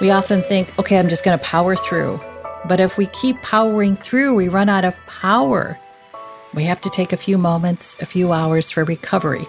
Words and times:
We 0.00 0.10
often 0.10 0.42
think, 0.42 0.76
okay, 0.78 0.98
I'm 0.98 1.08
just 1.08 1.24
going 1.24 1.38
to 1.38 1.44
power 1.44 1.76
through. 1.76 2.20
But 2.66 2.80
if 2.80 2.96
we 2.96 3.06
keep 3.06 3.40
powering 3.42 3.96
through, 3.96 4.34
we 4.34 4.48
run 4.48 4.68
out 4.68 4.84
of 4.84 4.96
power. 5.06 5.78
We 6.54 6.64
have 6.64 6.80
to 6.82 6.90
take 6.90 7.12
a 7.12 7.16
few 7.16 7.38
moments, 7.38 7.96
a 8.00 8.06
few 8.06 8.32
hours 8.32 8.70
for 8.70 8.84
recovery. 8.84 9.46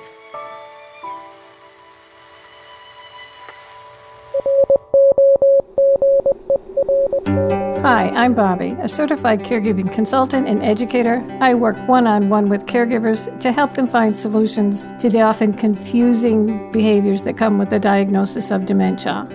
Hi, 8.03 8.09
I'm 8.25 8.33
Bobby, 8.33 8.75
a 8.81 8.89
certified 8.89 9.43
caregiving 9.43 9.89
consultant 9.89 10.45
and 10.45 10.61
educator. 10.61 11.25
I 11.39 11.53
work 11.53 11.77
one 11.87 12.05
on 12.05 12.27
one 12.27 12.49
with 12.49 12.65
caregivers 12.65 13.39
to 13.39 13.53
help 13.53 13.75
them 13.75 13.87
find 13.87 14.13
solutions 14.13 14.89
to 14.99 15.09
the 15.09 15.21
often 15.21 15.53
confusing 15.53 16.69
behaviors 16.73 17.23
that 17.23 17.37
come 17.37 17.57
with 17.57 17.69
the 17.69 17.79
diagnosis 17.79 18.51
of 18.51 18.65
dementia. 18.65 19.25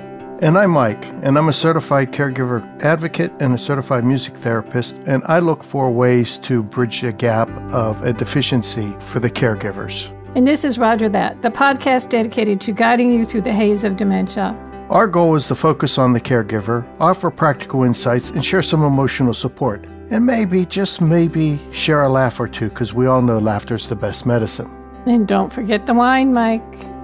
And 0.43 0.59
I'm 0.59 0.73
Mike, 0.73 1.09
and 1.23 1.39
I'm 1.39 1.49
a 1.49 1.53
certified 1.55 2.13
caregiver 2.13 2.63
advocate 2.83 3.33
and 3.41 3.55
a 3.55 3.59
certified 3.59 4.05
music 4.05 4.37
therapist, 4.37 4.99
and 5.07 5.23
I 5.25 5.39
look 5.39 5.65
for 5.65 5.91
ways 5.91 6.37
to 6.41 6.63
bridge 6.63 7.03
a 7.05 7.13
gap 7.13 7.49
of 7.73 8.03
a 8.03 8.13
deficiency 8.13 8.95
for 8.99 9.19
the 9.19 9.31
caregivers. 9.31 10.15
And 10.37 10.47
this 10.47 10.63
is 10.63 10.79
Rodger 10.79 11.09
That, 11.09 11.41
the 11.41 11.49
podcast 11.49 12.11
dedicated 12.11 12.61
to 12.61 12.73
guiding 12.73 13.13
you 13.13 13.25
through 13.25 13.41
the 13.41 13.53
haze 13.55 13.83
of 13.83 13.97
dementia. 13.97 14.55
Our 14.91 15.07
goal 15.07 15.35
is 15.35 15.47
to 15.49 15.55
focus 15.55 15.99
on 15.99 16.15
the 16.15 16.21
caregiver, 16.21 16.87
offer 16.99 17.31
practical 17.31 17.85
insights, 17.85 18.31
and 18.31 18.43
share 18.43 18.63
some 18.63 18.83
emotional 18.83 19.35
support. 19.35 19.85
And 20.11 20.25
maybe, 20.25 20.65
just 20.65 21.03
maybe, 21.03 21.61
share 21.73 22.05
a 22.05 22.09
laugh 22.09 22.41
or 22.41 22.49
two, 22.49 22.71
because 22.71 22.95
we 22.95 23.07
all 23.07 23.21
know 23.21 23.39
laughter's 23.39 23.87
the 23.87 23.97
best 23.97 24.25
medicine. 24.25 24.75
And 25.05 25.29
don't 25.29 25.53
forget 25.53 25.85
the 25.85 25.93
wine, 25.93 26.33
Mike. 26.33 26.63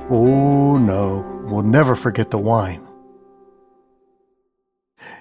Oh, 0.09 0.79
no, 0.79 1.43
we'll 1.45 1.63
never 1.63 1.95
forget 1.95 2.31
the 2.31 2.39
wine. 2.39 2.81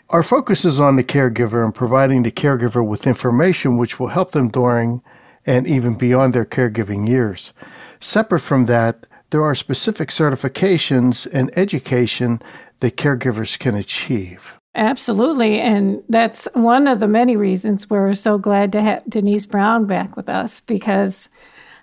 Our 0.09 0.23
focus 0.23 0.63
is 0.63 0.79
on 0.79 0.95
the 0.95 1.03
caregiver 1.03 1.65
and 1.65 1.75
providing 1.75 2.23
the 2.23 2.31
caregiver 2.31 2.85
with 2.85 3.07
information 3.07 3.75
which 3.75 3.99
will 3.99 4.07
help 4.07 4.31
them 4.31 4.47
during 4.47 5.01
and 5.45 5.67
even 5.67 5.95
beyond 5.95 6.31
their 6.31 6.45
caregiving 6.45 7.09
years. 7.09 7.51
Separate 7.99 8.39
from 8.39 8.65
that, 8.65 9.05
there 9.33 9.43
are 9.43 9.55
specific 9.55 10.09
certifications 10.09 11.27
and 11.33 11.49
education 11.57 12.39
that 12.81 12.97
caregivers 12.97 13.57
can 13.57 13.73
achieve. 13.73 14.59
Absolutely. 14.75 15.59
And 15.59 16.03
that's 16.07 16.47
one 16.53 16.87
of 16.87 16.99
the 16.99 17.07
many 17.07 17.35
reasons 17.35 17.89
we're 17.89 18.13
so 18.13 18.37
glad 18.37 18.71
to 18.73 18.81
have 18.81 19.01
Denise 19.09 19.47
Brown 19.47 19.87
back 19.87 20.15
with 20.15 20.29
us 20.29 20.61
because 20.61 21.29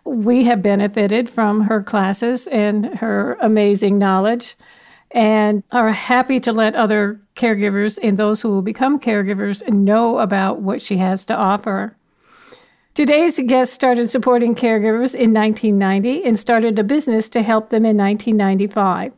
we 0.05 0.45
have 0.45 0.62
benefited 0.62 1.28
from 1.28 1.62
her 1.62 1.83
classes 1.83 2.47
and 2.47 2.87
her 3.01 3.37
amazing 3.41 3.98
knowledge 3.98 4.55
and 5.11 5.65
are 5.73 5.91
happy 5.91 6.39
to 6.39 6.53
let 6.53 6.77
other 6.77 7.21
caregivers 7.34 7.98
and 8.01 8.17
those 8.17 8.43
who 8.43 8.51
will 8.51 8.62
become 8.62 9.01
caregivers 9.01 9.69
know 9.69 10.21
about 10.21 10.61
what 10.61 10.81
she 10.81 10.98
has 10.98 11.27
to 11.27 11.37
offer. 11.37 11.97
Today's 13.01 13.41
guest 13.47 13.73
started 13.73 14.11
supporting 14.11 14.55
caregivers 14.55 15.15
in 15.15 15.33
1990 15.33 16.23
and 16.23 16.39
started 16.39 16.79
a 16.79 16.84
business 16.84 17.31
to 17.31 17.41
help 17.41 17.70
them 17.70 17.87
in 17.87 17.97
1995. 17.97 19.15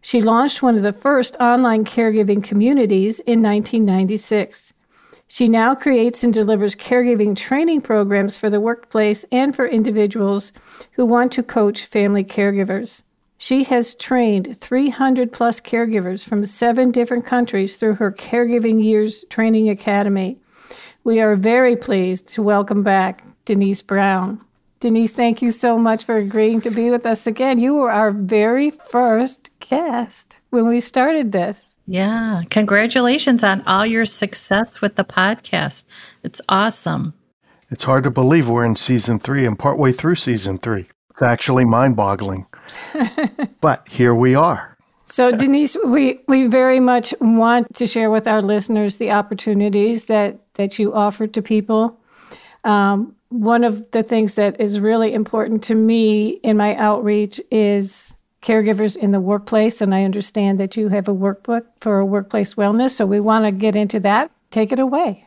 She 0.00 0.22
launched 0.22 0.62
one 0.62 0.76
of 0.76 0.82
the 0.82 0.92
first 0.92 1.34
online 1.40 1.84
caregiving 1.84 2.44
communities 2.44 3.18
in 3.18 3.42
1996. 3.42 4.72
She 5.26 5.48
now 5.48 5.74
creates 5.74 6.22
and 6.22 6.32
delivers 6.32 6.76
caregiving 6.76 7.34
training 7.36 7.80
programs 7.80 8.38
for 8.38 8.48
the 8.48 8.60
workplace 8.60 9.24
and 9.32 9.52
for 9.52 9.66
individuals 9.66 10.52
who 10.92 11.04
want 11.04 11.32
to 11.32 11.42
coach 11.42 11.86
family 11.86 12.22
caregivers. 12.22 13.02
She 13.36 13.64
has 13.64 13.96
trained 13.96 14.56
300 14.56 15.32
plus 15.32 15.60
caregivers 15.60 16.24
from 16.24 16.46
seven 16.46 16.92
different 16.92 17.26
countries 17.26 17.78
through 17.78 17.94
her 17.94 18.12
Caregiving 18.12 18.80
Years 18.80 19.24
Training 19.28 19.68
Academy. 19.68 20.38
We 21.04 21.20
are 21.20 21.36
very 21.36 21.76
pleased 21.76 22.28
to 22.28 22.42
welcome 22.42 22.82
back 22.82 23.22
Denise 23.44 23.82
Brown. 23.82 24.40
Denise, 24.80 25.12
thank 25.12 25.42
you 25.42 25.50
so 25.50 25.76
much 25.76 26.06
for 26.06 26.16
agreeing 26.16 26.62
to 26.62 26.70
be 26.70 26.88
with 26.88 27.04
us 27.04 27.26
again. 27.26 27.58
You 27.58 27.74
were 27.74 27.92
our 27.92 28.10
very 28.10 28.70
first 28.70 29.50
guest 29.60 30.40
when 30.48 30.66
we 30.66 30.80
started 30.80 31.30
this. 31.30 31.74
Yeah. 31.86 32.40
Congratulations 32.48 33.44
on 33.44 33.60
all 33.66 33.84
your 33.84 34.06
success 34.06 34.80
with 34.80 34.96
the 34.96 35.04
podcast. 35.04 35.84
It's 36.22 36.40
awesome. 36.48 37.12
It's 37.70 37.84
hard 37.84 38.04
to 38.04 38.10
believe 38.10 38.48
we're 38.48 38.64
in 38.64 38.74
season 38.74 39.18
three 39.18 39.44
and 39.44 39.58
partway 39.58 39.92
through 39.92 40.14
season 40.14 40.56
three. 40.56 40.86
It's 41.10 41.20
actually 41.20 41.66
mind 41.66 41.96
boggling. 41.96 42.46
but 43.60 43.86
here 43.90 44.14
we 44.14 44.34
are. 44.34 44.73
So, 45.06 45.30
Denise, 45.30 45.76
we, 45.84 46.20
we 46.26 46.46
very 46.46 46.80
much 46.80 47.14
want 47.20 47.74
to 47.76 47.86
share 47.86 48.10
with 48.10 48.26
our 48.26 48.40
listeners 48.40 48.96
the 48.96 49.10
opportunities 49.10 50.04
that, 50.04 50.38
that 50.54 50.78
you 50.78 50.94
offer 50.94 51.26
to 51.26 51.42
people. 51.42 52.00
Um, 52.64 53.14
one 53.28 53.64
of 53.64 53.90
the 53.90 54.02
things 54.02 54.36
that 54.36 54.60
is 54.60 54.80
really 54.80 55.12
important 55.12 55.62
to 55.64 55.74
me 55.74 56.28
in 56.28 56.56
my 56.56 56.74
outreach 56.76 57.40
is 57.50 58.14
caregivers 58.40 58.96
in 58.96 59.12
the 59.12 59.20
workplace. 59.20 59.80
And 59.80 59.94
I 59.94 60.04
understand 60.04 60.58
that 60.60 60.76
you 60.76 60.88
have 60.88 61.08
a 61.08 61.14
workbook 61.14 61.66
for 61.80 62.02
workplace 62.04 62.54
wellness. 62.54 62.92
So, 62.92 63.04
we 63.04 63.20
want 63.20 63.44
to 63.44 63.50
get 63.50 63.76
into 63.76 64.00
that. 64.00 64.30
Take 64.50 64.72
it 64.72 64.78
away. 64.78 65.26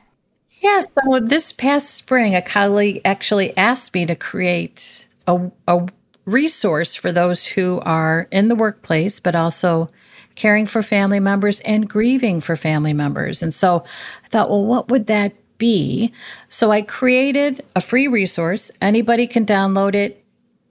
Yeah. 0.61 0.81
So, 0.81 1.19
this 1.19 1.51
past 1.51 1.91
spring, 1.91 2.35
a 2.35 2.41
colleague 2.41 3.01
actually 3.05 3.55
asked 3.55 3.93
me 3.93 4.07
to 4.07 4.15
create 4.15 5.05
a, 5.27 5.51
a 5.67 5.87
resource 6.27 6.93
for 6.93 7.11
those 7.11 7.45
who 7.45 7.79
are 7.85 8.27
in 8.31 8.49
the 8.49 8.55
workplace, 8.55 9.19
but 9.19 9.33
also 9.33 9.89
caring 10.35 10.67
for 10.67 10.83
family 10.83 11.19
members 11.19 11.61
and 11.61 11.89
grieving 11.89 12.41
for 12.41 12.55
family 12.55 12.93
members. 12.93 13.41
And 13.41 13.53
so 13.53 13.83
I 14.23 14.27
thought, 14.27 14.49
well, 14.49 14.65
what 14.65 14.89
would 14.89 15.07
that 15.07 15.33
be? 15.57 16.13
So 16.49 16.71
I 16.71 16.83
created 16.83 17.63
a 17.75 17.81
free 17.81 18.07
resource. 18.07 18.69
Anybody 18.79 19.25
can 19.25 19.45
download 19.45 19.95
it. 19.95 20.23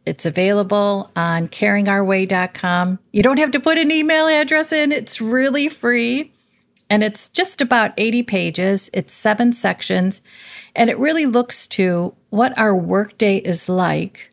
It's 0.04 0.26
available 0.26 1.10
on 1.16 1.48
caringourway.com. 1.48 3.00
You 3.12 3.22
don't 3.24 3.38
have 3.38 3.50
to 3.50 3.60
put 3.60 3.78
an 3.78 3.90
email 3.90 4.28
address 4.28 4.72
in, 4.72 4.92
it's 4.92 5.20
really 5.20 5.68
free. 5.68 6.32
And 6.88 7.02
it's 7.02 7.28
just 7.28 7.60
about 7.60 7.92
80 7.96 8.22
pages, 8.22 8.90
it's 8.94 9.12
seven 9.12 9.52
sections, 9.52 10.20
and 10.76 10.88
it 10.88 10.96
really 11.00 11.26
looks 11.26 11.66
to 11.68 12.14
what 12.30 12.56
our 12.56 12.76
workday 12.76 13.38
is 13.38 13.68
like 13.68 14.30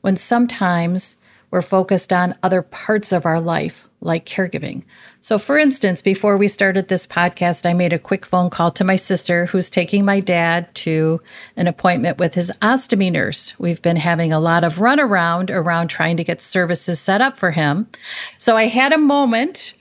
when 0.00 0.16
sometimes 0.16 1.16
we're 1.50 1.62
focused 1.62 2.12
on 2.12 2.34
other 2.42 2.62
parts 2.62 3.12
of 3.12 3.24
our 3.24 3.40
life, 3.40 3.88
like 4.00 4.26
caregiving. 4.26 4.84
So, 5.20 5.38
for 5.38 5.58
instance, 5.58 6.02
before 6.02 6.36
we 6.36 6.46
started 6.46 6.88
this 6.88 7.06
podcast, 7.06 7.64
I 7.64 7.72
made 7.72 7.92
a 7.92 7.98
quick 7.98 8.26
phone 8.26 8.50
call 8.50 8.70
to 8.72 8.84
my 8.84 8.96
sister 8.96 9.46
who's 9.46 9.70
taking 9.70 10.04
my 10.04 10.20
dad 10.20 10.72
to 10.76 11.20
an 11.56 11.66
appointment 11.66 12.18
with 12.18 12.34
his 12.34 12.52
ostomy 12.60 13.10
nurse. 13.10 13.58
We've 13.58 13.80
been 13.80 13.96
having 13.96 14.32
a 14.32 14.40
lot 14.40 14.62
of 14.62 14.76
runaround 14.76 15.50
around 15.50 15.88
trying 15.88 16.16
to 16.18 16.24
get 16.24 16.42
services 16.42 17.00
set 17.00 17.20
up 17.20 17.38
for 17.38 17.52
him. 17.52 17.88
So, 18.36 18.56
I 18.56 18.66
had 18.66 18.92
a 18.92 18.98
moment 18.98 19.74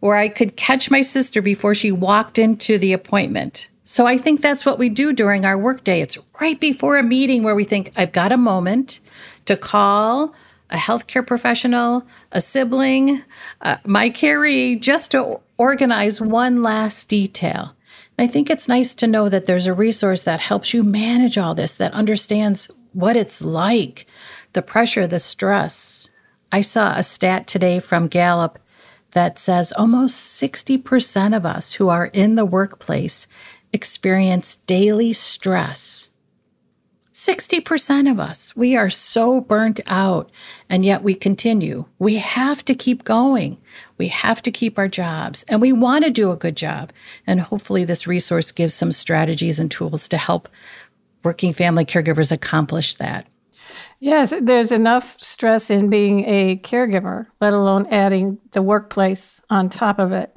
where 0.00 0.16
I 0.16 0.28
could 0.28 0.56
catch 0.56 0.90
my 0.90 1.02
sister 1.02 1.42
before 1.42 1.74
she 1.74 1.92
walked 1.92 2.38
into 2.38 2.78
the 2.78 2.94
appointment. 2.94 3.68
So 3.84 4.06
I 4.06 4.18
think 4.18 4.40
that's 4.40 4.64
what 4.64 4.78
we 4.78 4.88
do 4.88 5.12
during 5.12 5.44
our 5.44 5.58
workday. 5.58 6.00
It's 6.00 6.16
right 6.40 6.58
before 6.58 6.96
a 6.96 7.02
meeting 7.02 7.42
where 7.42 7.56
we 7.56 7.64
think, 7.64 7.92
I've 7.96 8.12
got 8.12 8.30
a 8.30 8.36
moment 8.36 9.00
to 9.50 9.56
call 9.56 10.32
a 10.70 10.76
healthcare 10.76 11.26
professional, 11.26 12.06
a 12.30 12.40
sibling, 12.40 13.24
uh, 13.62 13.78
my 13.84 14.08
caree, 14.08 14.76
just 14.76 15.10
to 15.10 15.40
organize 15.58 16.20
one 16.20 16.62
last 16.62 17.08
detail. 17.08 17.74
And 18.16 18.28
I 18.28 18.30
think 18.30 18.48
it's 18.48 18.68
nice 18.68 18.94
to 18.94 19.08
know 19.08 19.28
that 19.28 19.46
there's 19.46 19.66
a 19.66 19.74
resource 19.74 20.22
that 20.22 20.38
helps 20.38 20.72
you 20.72 20.84
manage 20.84 21.36
all 21.36 21.56
this, 21.56 21.74
that 21.74 21.92
understands 21.94 22.70
what 22.92 23.16
it's 23.16 23.42
like, 23.42 24.06
the 24.52 24.62
pressure, 24.62 25.08
the 25.08 25.18
stress. 25.18 26.08
I 26.52 26.60
saw 26.60 26.94
a 26.94 27.02
stat 27.02 27.48
today 27.48 27.80
from 27.80 28.06
Gallup 28.06 28.60
that 29.12 29.36
says 29.36 29.72
almost 29.72 30.40
60% 30.40 31.36
of 31.36 31.44
us 31.44 31.72
who 31.72 31.88
are 31.88 32.06
in 32.06 32.36
the 32.36 32.44
workplace 32.44 33.26
experience 33.72 34.58
daily 34.66 35.12
stress 35.12 36.09
60% 37.12 38.10
of 38.10 38.20
us, 38.20 38.54
we 38.54 38.76
are 38.76 38.88
so 38.90 39.40
burnt 39.40 39.80
out, 39.88 40.30
and 40.68 40.84
yet 40.84 41.02
we 41.02 41.14
continue. 41.14 41.86
We 41.98 42.16
have 42.16 42.64
to 42.66 42.74
keep 42.74 43.02
going. 43.02 43.58
We 43.98 44.08
have 44.08 44.40
to 44.42 44.52
keep 44.52 44.78
our 44.78 44.86
jobs, 44.86 45.42
and 45.48 45.60
we 45.60 45.72
want 45.72 46.04
to 46.04 46.10
do 46.10 46.30
a 46.30 46.36
good 46.36 46.56
job. 46.56 46.92
And 47.26 47.40
hopefully, 47.40 47.84
this 47.84 48.06
resource 48.06 48.52
gives 48.52 48.74
some 48.74 48.92
strategies 48.92 49.58
and 49.58 49.70
tools 49.70 50.08
to 50.08 50.18
help 50.18 50.48
working 51.24 51.52
family 51.52 51.84
caregivers 51.84 52.30
accomplish 52.30 52.94
that. 52.96 53.26
Yes, 53.98 54.32
there's 54.40 54.72
enough 54.72 55.18
stress 55.20 55.68
in 55.68 55.90
being 55.90 56.24
a 56.24 56.56
caregiver, 56.58 57.26
let 57.40 57.52
alone 57.52 57.86
adding 57.90 58.38
the 58.52 58.62
workplace 58.62 59.40
on 59.50 59.68
top 59.68 59.98
of 59.98 60.12
it. 60.12 60.36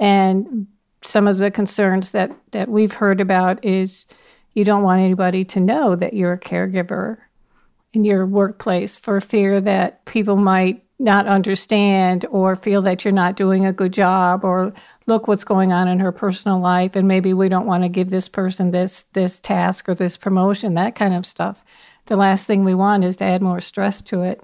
And 0.00 0.66
some 1.02 1.28
of 1.28 1.38
the 1.38 1.50
concerns 1.50 2.10
that, 2.12 2.32
that 2.52 2.68
we've 2.68 2.94
heard 2.94 3.20
about 3.20 3.64
is 3.64 4.06
you 4.54 4.64
don't 4.64 4.82
want 4.82 5.02
anybody 5.02 5.44
to 5.44 5.60
know 5.60 5.94
that 5.96 6.14
you're 6.14 6.32
a 6.32 6.40
caregiver 6.40 7.18
in 7.92 8.04
your 8.04 8.26
workplace 8.26 8.96
for 8.96 9.20
fear 9.20 9.60
that 9.60 10.04
people 10.04 10.36
might 10.36 10.84
not 10.98 11.26
understand 11.26 12.24
or 12.30 12.54
feel 12.54 12.80
that 12.82 13.04
you're 13.04 13.12
not 13.12 13.36
doing 13.36 13.66
a 13.66 13.72
good 13.72 13.92
job 13.92 14.44
or 14.44 14.72
look 15.06 15.26
what's 15.26 15.44
going 15.44 15.72
on 15.72 15.88
in 15.88 15.98
her 15.98 16.12
personal 16.12 16.60
life 16.60 16.94
and 16.94 17.08
maybe 17.08 17.34
we 17.34 17.48
don't 17.48 17.66
want 17.66 17.82
to 17.82 17.88
give 17.88 18.10
this 18.10 18.28
person 18.28 18.70
this 18.70 19.04
this 19.12 19.40
task 19.40 19.88
or 19.88 19.94
this 19.94 20.16
promotion 20.16 20.74
that 20.74 20.94
kind 20.94 21.14
of 21.14 21.26
stuff. 21.26 21.64
The 22.06 22.16
last 22.16 22.46
thing 22.46 22.64
we 22.64 22.74
want 22.74 23.04
is 23.04 23.16
to 23.16 23.24
add 23.24 23.42
more 23.42 23.60
stress 23.60 24.02
to 24.02 24.22
it. 24.22 24.42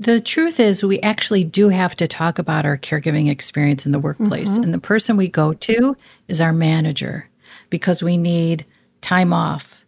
The 0.00 0.20
truth 0.20 0.58
is 0.58 0.82
we 0.82 1.00
actually 1.00 1.44
do 1.44 1.68
have 1.68 1.94
to 1.96 2.08
talk 2.08 2.38
about 2.38 2.64
our 2.64 2.78
caregiving 2.78 3.30
experience 3.30 3.86
in 3.86 3.92
the 3.92 3.98
workplace. 3.98 4.54
Mm-hmm. 4.54 4.64
and 4.64 4.74
the 4.74 4.80
person 4.80 5.16
we 5.16 5.28
go 5.28 5.52
to 5.52 5.96
is 6.28 6.40
our 6.40 6.52
manager 6.52 7.28
because 7.70 8.02
we 8.02 8.16
need 8.16 8.64
time 9.04 9.32
off 9.32 9.84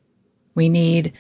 we 0.57 0.69
need 0.69 1.13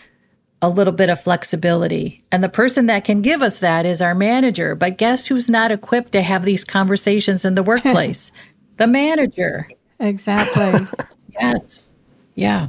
a 0.60 0.68
little 0.68 0.92
bit 0.92 1.10
of 1.10 1.20
flexibility. 1.20 2.24
And 2.32 2.42
the 2.42 2.48
person 2.48 2.86
that 2.86 3.04
can 3.04 3.22
give 3.22 3.42
us 3.42 3.58
that 3.58 3.86
is 3.86 4.02
our 4.02 4.14
manager. 4.14 4.74
But 4.74 4.98
guess 4.98 5.26
who's 5.26 5.48
not 5.48 5.70
equipped 5.70 6.10
to 6.12 6.22
have 6.22 6.44
these 6.44 6.64
conversations 6.64 7.44
in 7.44 7.54
the 7.54 7.62
workplace? 7.62 8.32
the 8.78 8.86
manager. 8.86 9.68
Exactly. 10.00 10.86
yes. 11.40 11.92
Yeah. 12.34 12.68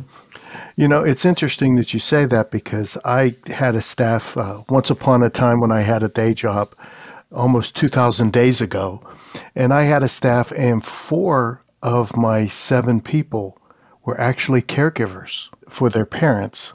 You 0.76 0.88
know, 0.88 1.04
it's 1.04 1.26
interesting 1.26 1.76
that 1.78 1.94
you 1.94 2.00
say 2.00 2.26
that 2.26 2.52
because 2.52 2.98
I 3.04 3.34
had 3.48 3.76
a 3.76 3.82
staff 3.82 4.38
uh, 4.38 4.62
once 4.70 4.90
upon 4.90 5.24
a 5.24 5.30
time 5.30 5.60
when 5.60 5.72
I 5.72 5.82
had 5.82 6.04
a 6.04 6.08
day 6.08 6.34
job 6.34 6.70
almost 7.32 7.76
2,000 7.76 8.32
days 8.32 8.62
ago. 8.62 9.02
And 9.56 9.74
I 9.74 9.84
had 9.84 10.04
a 10.04 10.08
staff, 10.08 10.54
and 10.54 10.86
four 10.86 11.64
of 11.84 12.16
my 12.16 12.48
seven 12.48 13.02
people 13.02 13.57
were 14.08 14.20
actually 14.22 14.62
caregivers 14.62 15.50
for 15.68 15.90
their 15.90 16.06
parents. 16.06 16.74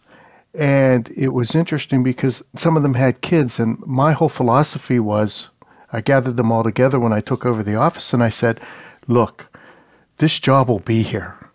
And 0.55 1.09
it 1.17 1.31
was 1.31 1.55
interesting 1.55 2.03
because 2.03 2.43
some 2.55 2.77
of 2.77 2.83
them 2.83 2.93
had 2.93 3.23
kids, 3.23 3.59
and 3.59 3.79
my 3.87 4.13
whole 4.13 4.29
philosophy 4.29 5.01
was 5.01 5.49
I 5.95 6.03
gathered 6.03 6.37
them 6.37 6.53
all 6.53 6.63
together 6.63 7.01
when 7.01 7.15
I 7.15 7.23
took 7.23 7.47
over 7.47 7.63
the 7.63 7.75
office 7.75 8.13
and 8.13 8.23
I 8.23 8.29
said, 8.29 8.61
Look, 9.09 9.51
this 10.19 10.39
job 10.39 10.69
will 10.69 10.81
be 10.81 11.03
here. 11.03 11.51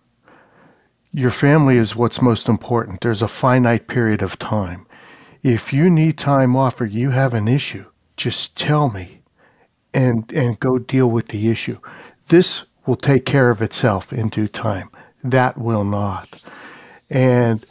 Your 1.14 1.32
family 1.32 1.78
is 1.78 1.96
what's 1.96 2.24
most 2.24 2.50
important. 2.50 3.02
There's 3.02 3.22
a 3.22 3.28
finite 3.28 3.88
period 3.88 4.24
of 4.24 4.40
time. 4.40 4.88
If 5.44 5.72
you 5.74 5.92
need 5.92 6.18
time 6.18 6.56
off 6.56 6.82
or 6.82 6.86
you 6.86 7.12
have 7.12 7.36
an 7.36 7.48
issue, 7.48 7.86
just 8.16 8.58
tell 8.58 8.90
me 8.90 9.22
and, 9.94 10.32
and 10.34 10.60
go 10.60 10.80
deal 10.80 11.10
with 11.10 11.28
the 11.28 11.50
issue. 11.50 11.80
This 12.28 12.66
will 12.88 12.96
take 12.96 13.26
care 13.26 13.52
of 13.52 13.62
itself 13.62 14.12
in 14.12 14.30
due 14.30 14.48
time. 14.48 14.90
That 15.24 15.58
will 15.58 15.84
not. 15.84 16.42
And 17.10 17.64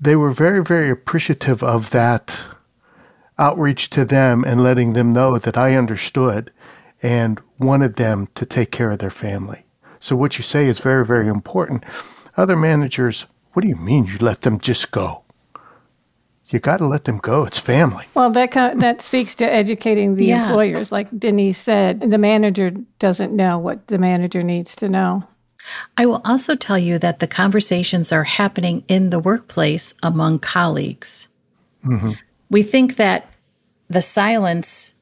they 0.00 0.16
were 0.16 0.30
very, 0.30 0.62
very 0.62 0.90
appreciative 0.90 1.62
of 1.62 1.90
that 1.90 2.42
outreach 3.38 3.90
to 3.90 4.04
them 4.04 4.44
and 4.44 4.62
letting 4.62 4.92
them 4.92 5.12
know 5.12 5.38
that 5.38 5.56
I 5.56 5.74
understood 5.74 6.52
and 7.02 7.40
wanted 7.58 7.94
them 7.94 8.28
to 8.34 8.46
take 8.46 8.70
care 8.70 8.90
of 8.90 8.98
their 8.98 9.10
family. 9.10 9.64
So, 10.00 10.16
what 10.16 10.38
you 10.38 10.42
say 10.42 10.66
is 10.66 10.80
very, 10.80 11.04
very 11.04 11.28
important. 11.28 11.84
Other 12.36 12.56
managers, 12.56 13.26
what 13.52 13.62
do 13.62 13.68
you 13.68 13.76
mean 13.76 14.06
you 14.06 14.18
let 14.18 14.42
them 14.42 14.58
just 14.58 14.90
go? 14.90 15.22
You 16.48 16.60
got 16.60 16.76
to 16.76 16.86
let 16.86 17.04
them 17.04 17.18
go. 17.18 17.44
It's 17.44 17.58
family. 17.58 18.04
Well, 18.14 18.30
that 18.30 18.52
kind 18.52 18.80
that 18.80 19.00
speaks 19.00 19.34
to 19.36 19.52
educating 19.52 20.14
the 20.14 20.26
yeah. 20.26 20.46
employers. 20.46 20.92
Like 20.92 21.08
Denise 21.18 21.58
said, 21.58 22.00
the 22.10 22.18
manager 22.18 22.70
doesn't 22.98 23.34
know 23.34 23.58
what 23.58 23.88
the 23.88 23.98
manager 23.98 24.42
needs 24.42 24.76
to 24.76 24.88
know. 24.88 25.26
I 25.96 26.06
will 26.06 26.22
also 26.24 26.54
tell 26.54 26.78
you 26.78 26.98
that 26.98 27.18
the 27.18 27.26
conversations 27.26 28.12
are 28.12 28.24
happening 28.24 28.84
in 28.88 29.10
the 29.10 29.18
workplace 29.18 29.94
among 30.02 30.38
colleagues. 30.38 31.28
Mm-hmm. 31.84 32.12
We 32.50 32.62
think 32.62 32.96
that 32.96 33.30
the 33.88 34.02
silence 34.02 34.94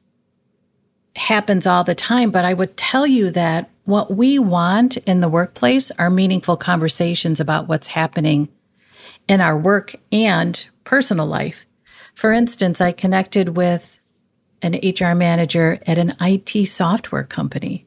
happens 1.15 1.65
all 1.65 1.83
the 1.83 1.95
time, 1.95 2.31
but 2.31 2.45
I 2.45 2.53
would 2.53 2.77
tell 2.77 3.07
you 3.07 3.29
that 3.31 3.69
what 3.85 4.15
we 4.15 4.39
want 4.39 4.97
in 4.97 5.21
the 5.21 5.29
workplace 5.29 5.91
are 5.91 6.09
meaningful 6.09 6.57
conversations 6.57 7.39
about 7.39 7.67
what's 7.67 7.87
happening 7.87 8.49
in 9.27 9.41
our 9.41 9.57
work 9.57 9.95
and 10.11 10.65
personal 10.83 11.27
life. 11.27 11.65
For 12.15 12.31
instance, 12.31 12.81
I 12.81 12.91
connected 12.91 13.49
with 13.49 13.99
an 14.61 14.79
HR 14.83 15.13
manager 15.13 15.79
at 15.85 15.97
an 15.97 16.13
IT 16.19 16.67
software 16.67 17.23
company, 17.23 17.85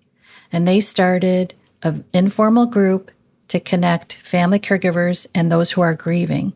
and 0.52 0.66
they 0.66 0.80
started 0.80 1.54
an 1.82 2.04
informal 2.12 2.66
group 2.66 3.10
to 3.48 3.60
connect 3.60 4.14
family 4.14 4.58
caregivers 4.58 5.26
and 5.34 5.50
those 5.50 5.72
who 5.72 5.80
are 5.80 5.94
grieving. 5.94 6.52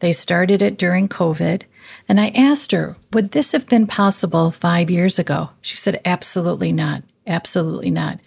They 0.00 0.12
started 0.12 0.62
it 0.62 0.78
during 0.78 1.08
COVID. 1.08 1.62
And 2.08 2.20
I 2.20 2.28
asked 2.28 2.72
her, 2.72 2.96
would 3.12 3.32
this 3.32 3.52
have 3.52 3.66
been 3.66 3.86
possible 3.86 4.50
five 4.50 4.90
years 4.90 5.18
ago? 5.18 5.50
She 5.60 5.76
said, 5.76 6.00
absolutely 6.04 6.72
not. 6.72 7.02
Absolutely 7.26 7.90
not. 7.90 8.20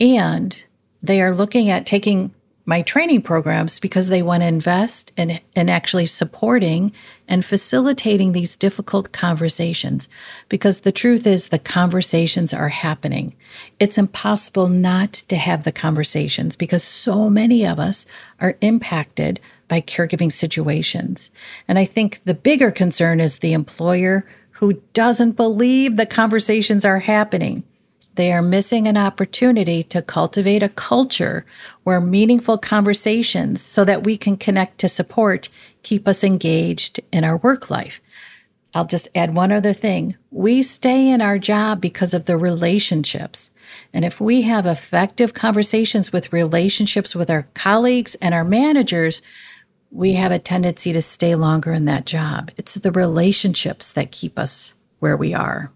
And 0.00 0.64
they 1.02 1.22
are 1.22 1.34
looking 1.34 1.70
at 1.70 1.86
taking 1.86 2.34
my 2.64 2.80
training 2.82 3.22
programs 3.22 3.80
because 3.80 4.08
they 4.08 4.22
want 4.22 4.42
to 4.42 4.46
invest 4.46 5.12
in, 5.16 5.40
in 5.56 5.68
actually 5.68 6.06
supporting 6.06 6.92
and 7.26 7.44
facilitating 7.44 8.32
these 8.32 8.56
difficult 8.56 9.10
conversations. 9.10 10.08
Because 10.48 10.80
the 10.80 10.92
truth 10.92 11.26
is, 11.26 11.48
the 11.48 11.58
conversations 11.58 12.54
are 12.54 12.68
happening. 12.68 13.34
It's 13.80 13.98
impossible 13.98 14.68
not 14.68 15.12
to 15.12 15.36
have 15.36 15.64
the 15.64 15.72
conversations 15.72 16.54
because 16.54 16.84
so 16.84 17.28
many 17.28 17.66
of 17.66 17.80
us 17.80 18.06
are 18.40 18.56
impacted 18.60 19.40
by 19.66 19.80
caregiving 19.80 20.30
situations. 20.30 21.30
And 21.66 21.78
I 21.78 21.84
think 21.84 22.22
the 22.22 22.34
bigger 22.34 22.70
concern 22.70 23.20
is 23.20 23.38
the 23.38 23.54
employer 23.54 24.24
who 24.50 24.74
doesn't 24.92 25.32
believe 25.32 25.96
the 25.96 26.06
conversations 26.06 26.84
are 26.84 27.00
happening. 27.00 27.64
They 28.14 28.32
are 28.32 28.42
missing 28.42 28.86
an 28.86 28.96
opportunity 28.96 29.82
to 29.84 30.02
cultivate 30.02 30.62
a 30.62 30.68
culture 30.68 31.46
where 31.82 32.00
meaningful 32.00 32.58
conversations 32.58 33.62
so 33.62 33.84
that 33.84 34.04
we 34.04 34.16
can 34.16 34.36
connect 34.36 34.78
to 34.78 34.88
support 34.88 35.48
keep 35.82 36.06
us 36.06 36.22
engaged 36.22 37.00
in 37.10 37.24
our 37.24 37.38
work 37.38 37.70
life. 37.70 38.00
I'll 38.74 38.86
just 38.86 39.08
add 39.14 39.34
one 39.34 39.52
other 39.52 39.72
thing. 39.72 40.16
We 40.30 40.62
stay 40.62 41.10
in 41.10 41.20
our 41.20 41.38
job 41.38 41.80
because 41.80 42.14
of 42.14 42.24
the 42.24 42.38
relationships. 42.38 43.50
And 43.92 44.04
if 44.04 44.20
we 44.20 44.42
have 44.42 44.64
effective 44.64 45.34
conversations 45.34 46.12
with 46.12 46.32
relationships 46.32 47.14
with 47.14 47.28
our 47.28 47.48
colleagues 47.54 48.14
and 48.16 48.34
our 48.34 48.44
managers, 48.44 49.20
we 49.90 50.14
have 50.14 50.32
a 50.32 50.38
tendency 50.38 50.92
to 50.94 51.02
stay 51.02 51.34
longer 51.34 51.72
in 51.72 51.84
that 51.84 52.06
job. 52.06 52.50
It's 52.56 52.74
the 52.74 52.92
relationships 52.92 53.92
that 53.92 54.10
keep 54.10 54.38
us 54.38 54.72
where 55.00 55.18
we 55.18 55.34
are. 55.34 55.70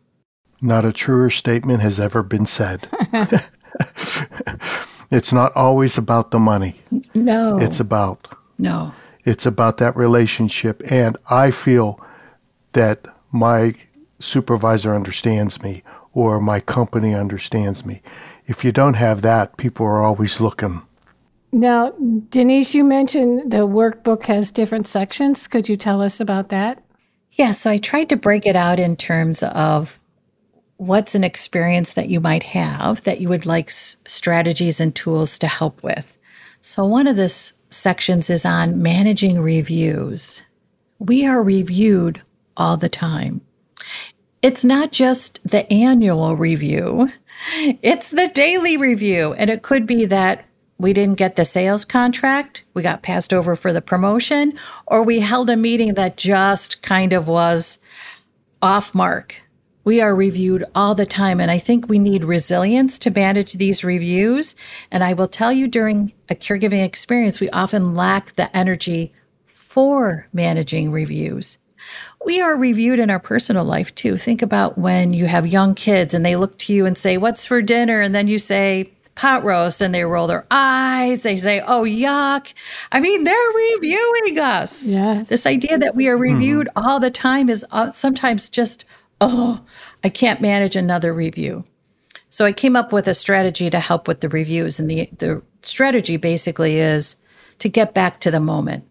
Not 0.62 0.84
a 0.84 0.92
truer 0.92 1.30
statement 1.30 1.80
has 1.80 2.00
ever 2.00 2.22
been 2.22 2.46
said. 2.46 2.88
it's 5.10 5.32
not 5.32 5.54
always 5.54 5.98
about 5.98 6.30
the 6.30 6.38
money. 6.38 6.80
No. 7.14 7.58
It's 7.58 7.80
about. 7.80 8.28
No. 8.58 8.92
It's 9.24 9.44
about 9.44 9.78
that 9.78 9.96
relationship. 9.96 10.82
And 10.90 11.16
I 11.28 11.50
feel 11.50 12.00
that 12.72 13.06
my 13.32 13.74
supervisor 14.18 14.94
understands 14.94 15.62
me 15.62 15.82
or 16.12 16.40
my 16.40 16.60
company 16.60 17.14
understands 17.14 17.84
me. 17.84 18.00
If 18.46 18.64
you 18.64 18.72
don't 18.72 18.94
have 18.94 19.22
that, 19.22 19.56
people 19.58 19.84
are 19.84 20.02
always 20.02 20.40
looking. 20.40 20.82
Now, 21.52 21.90
Denise, 22.28 22.74
you 22.74 22.84
mentioned 22.84 23.50
the 23.50 23.66
workbook 23.66 24.24
has 24.26 24.50
different 24.50 24.86
sections. 24.86 25.46
Could 25.46 25.68
you 25.68 25.76
tell 25.76 26.02
us 26.02 26.20
about 26.20 26.48
that? 26.48 26.82
Yeah, 27.32 27.52
so 27.52 27.70
I 27.70 27.78
tried 27.78 28.08
to 28.08 28.16
break 28.16 28.46
it 28.46 28.56
out 28.56 28.80
in 28.80 28.96
terms 28.96 29.42
of 29.42 29.98
what's 30.76 31.14
an 31.14 31.24
experience 31.24 31.92
that 31.94 32.08
you 32.08 32.20
might 32.20 32.42
have 32.42 33.02
that 33.04 33.20
you 33.20 33.28
would 33.28 33.46
like 33.46 33.68
s- 33.68 33.96
strategies 34.06 34.80
and 34.80 34.94
tools 34.94 35.38
to 35.38 35.48
help 35.48 35.82
with. 35.82 36.16
So, 36.60 36.84
one 36.84 37.06
of 37.06 37.16
the 37.16 37.28
sections 37.70 38.28
is 38.30 38.44
on 38.44 38.82
managing 38.82 39.40
reviews. 39.40 40.42
We 40.98 41.26
are 41.26 41.42
reviewed 41.42 42.22
all 42.56 42.76
the 42.76 42.88
time. 42.88 43.40
It's 44.42 44.64
not 44.64 44.92
just 44.92 45.40
the 45.44 45.70
annual 45.72 46.36
review, 46.36 47.12
it's 47.82 48.10
the 48.10 48.28
daily 48.28 48.76
review. 48.76 49.34
And 49.34 49.50
it 49.50 49.62
could 49.62 49.86
be 49.86 50.04
that 50.06 50.44
we 50.78 50.92
didn't 50.92 51.16
get 51.16 51.36
the 51.36 51.44
sales 51.44 51.84
contract, 51.84 52.64
we 52.74 52.82
got 52.82 53.02
passed 53.02 53.32
over 53.32 53.56
for 53.56 53.72
the 53.72 53.80
promotion, 53.80 54.58
or 54.86 55.02
we 55.02 55.20
held 55.20 55.48
a 55.48 55.56
meeting 55.56 55.94
that 55.94 56.18
just 56.18 56.82
kind 56.82 57.12
of 57.12 57.28
was 57.28 57.78
off 58.60 58.94
mark. 58.94 59.40
We 59.86 60.00
are 60.00 60.16
reviewed 60.16 60.64
all 60.74 60.96
the 60.96 61.06
time. 61.06 61.40
And 61.40 61.48
I 61.48 61.58
think 61.58 61.88
we 61.88 62.00
need 62.00 62.24
resilience 62.24 62.98
to 62.98 63.10
manage 63.12 63.52
these 63.52 63.84
reviews. 63.84 64.56
And 64.90 65.04
I 65.04 65.12
will 65.12 65.28
tell 65.28 65.52
you 65.52 65.68
during 65.68 66.12
a 66.28 66.34
caregiving 66.34 66.84
experience, 66.84 67.38
we 67.38 67.48
often 67.50 67.94
lack 67.94 68.34
the 68.34 68.54
energy 68.54 69.12
for 69.46 70.26
managing 70.32 70.90
reviews. 70.90 71.58
We 72.24 72.40
are 72.40 72.56
reviewed 72.56 72.98
in 72.98 73.10
our 73.10 73.20
personal 73.20 73.64
life 73.64 73.94
too. 73.94 74.18
Think 74.18 74.42
about 74.42 74.76
when 74.76 75.12
you 75.12 75.26
have 75.26 75.46
young 75.46 75.76
kids 75.76 76.14
and 76.14 76.26
they 76.26 76.34
look 76.34 76.58
to 76.58 76.72
you 76.72 76.84
and 76.84 76.98
say, 76.98 77.16
What's 77.16 77.46
for 77.46 77.62
dinner? 77.62 78.00
And 78.00 78.12
then 78.12 78.26
you 78.26 78.40
say, 78.40 78.90
pot 79.14 79.44
roast 79.44 79.80
and 79.80 79.94
they 79.94 80.04
roll 80.04 80.26
their 80.26 80.44
eyes. 80.50 81.22
They 81.22 81.38
say, 81.38 81.60
oh, 81.60 81.84
yuck. 81.84 82.52
I 82.92 83.00
mean, 83.00 83.24
they're 83.24 83.34
reviewing 83.54 84.38
us. 84.38 84.86
Yes. 84.86 85.30
This 85.30 85.46
idea 85.46 85.78
that 85.78 85.94
we 85.94 86.06
are 86.08 86.18
reviewed 86.18 86.68
mm-hmm. 86.68 86.86
all 86.86 87.00
the 87.00 87.10
time 87.10 87.48
is 87.48 87.64
uh, 87.70 87.92
sometimes 87.92 88.50
just 88.50 88.84
oh, 89.20 89.64
I 90.04 90.08
can't 90.08 90.40
manage 90.40 90.76
another 90.76 91.12
review. 91.12 91.64
So 92.28 92.44
I 92.44 92.52
came 92.52 92.76
up 92.76 92.92
with 92.92 93.08
a 93.08 93.14
strategy 93.14 93.70
to 93.70 93.80
help 93.80 94.08
with 94.08 94.20
the 94.20 94.28
reviews. 94.28 94.78
And 94.78 94.90
the, 94.90 95.08
the 95.18 95.42
strategy 95.62 96.16
basically 96.16 96.78
is 96.78 97.16
to 97.60 97.68
get 97.68 97.94
back 97.94 98.20
to 98.20 98.30
the 98.30 98.40
moment. 98.40 98.84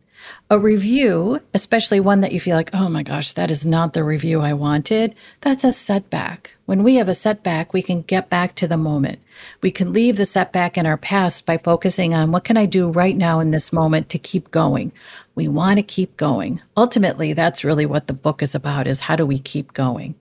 A 0.50 0.58
review, 0.58 1.42
especially 1.54 2.00
one 2.00 2.22
that 2.22 2.32
you 2.32 2.40
feel 2.40 2.56
like, 2.56 2.74
oh 2.74 2.90
my 2.90 3.04
gosh, 3.04 3.34
that 3.34 3.52
is 3.52 3.66
not 3.66 3.94
the 3.94 4.04
review 4.04 4.42
I 4.42 4.54
wanted, 4.54 5.14
that's 5.42 5.64
a 5.64 5.72
setback. 5.72 6.55
When 6.66 6.82
we 6.82 6.96
have 6.96 7.08
a 7.08 7.14
setback, 7.14 7.74
we 7.74 7.84
can 7.84 8.02
get 8.02 8.30
back 8.30 8.56
to 8.56 8.68
the 8.68 8.78
moment. 8.78 9.20
We 9.62 9.70
can 9.70 9.94
leave 9.94 10.18
the 10.18 10.26
setback 10.26 10.78
in 10.78 10.88
our 10.88 10.98
past 10.98 11.46
by 11.46 11.58
focusing 11.60 12.16
on 12.16 12.32
what 12.32 12.44
can 12.44 12.58
I 12.58 12.66
do 12.66 12.90
right 12.90 13.16
now 13.16 13.40
in 13.40 13.52
this 13.52 13.72
moment 13.72 14.10
to 14.10 14.18
keep 14.18 14.50
going. 14.50 14.92
We 15.36 15.48
want 15.48 15.78
to 15.78 15.84
keep 15.84 16.18
going. 16.18 16.62
Ultimately, 16.76 17.34
that's 17.34 17.64
really 17.64 17.86
what 17.86 18.08
the 18.08 18.14
book 18.14 18.42
is 18.42 18.56
about 18.56 18.88
is 18.88 19.02
how 19.02 19.16
do 19.16 19.26
we 19.26 19.38
keep 19.38 19.74
going? 19.74 20.16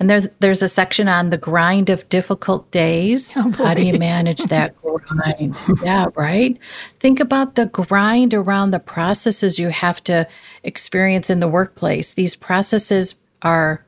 And 0.00 0.10
there's 0.10 0.28
there's 0.40 0.62
a 0.62 0.68
section 0.68 1.08
on 1.08 1.30
the 1.30 1.38
grind 1.38 1.88
of 1.88 2.08
difficult 2.08 2.70
days. 2.70 3.32
Oh 3.36 3.52
How 3.52 3.74
do 3.74 3.82
you 3.82 3.98
manage 3.98 4.42
that 4.44 4.74
grind? 4.82 5.56
yeah, 5.82 6.06
right. 6.16 6.58
Think 6.98 7.20
about 7.20 7.54
the 7.54 7.66
grind 7.66 8.34
around 8.34 8.72
the 8.72 8.80
processes 8.80 9.58
you 9.58 9.68
have 9.68 10.02
to 10.04 10.26
experience 10.64 11.30
in 11.30 11.40
the 11.40 11.48
workplace. 11.48 12.12
These 12.12 12.34
processes 12.34 13.14
are 13.42 13.84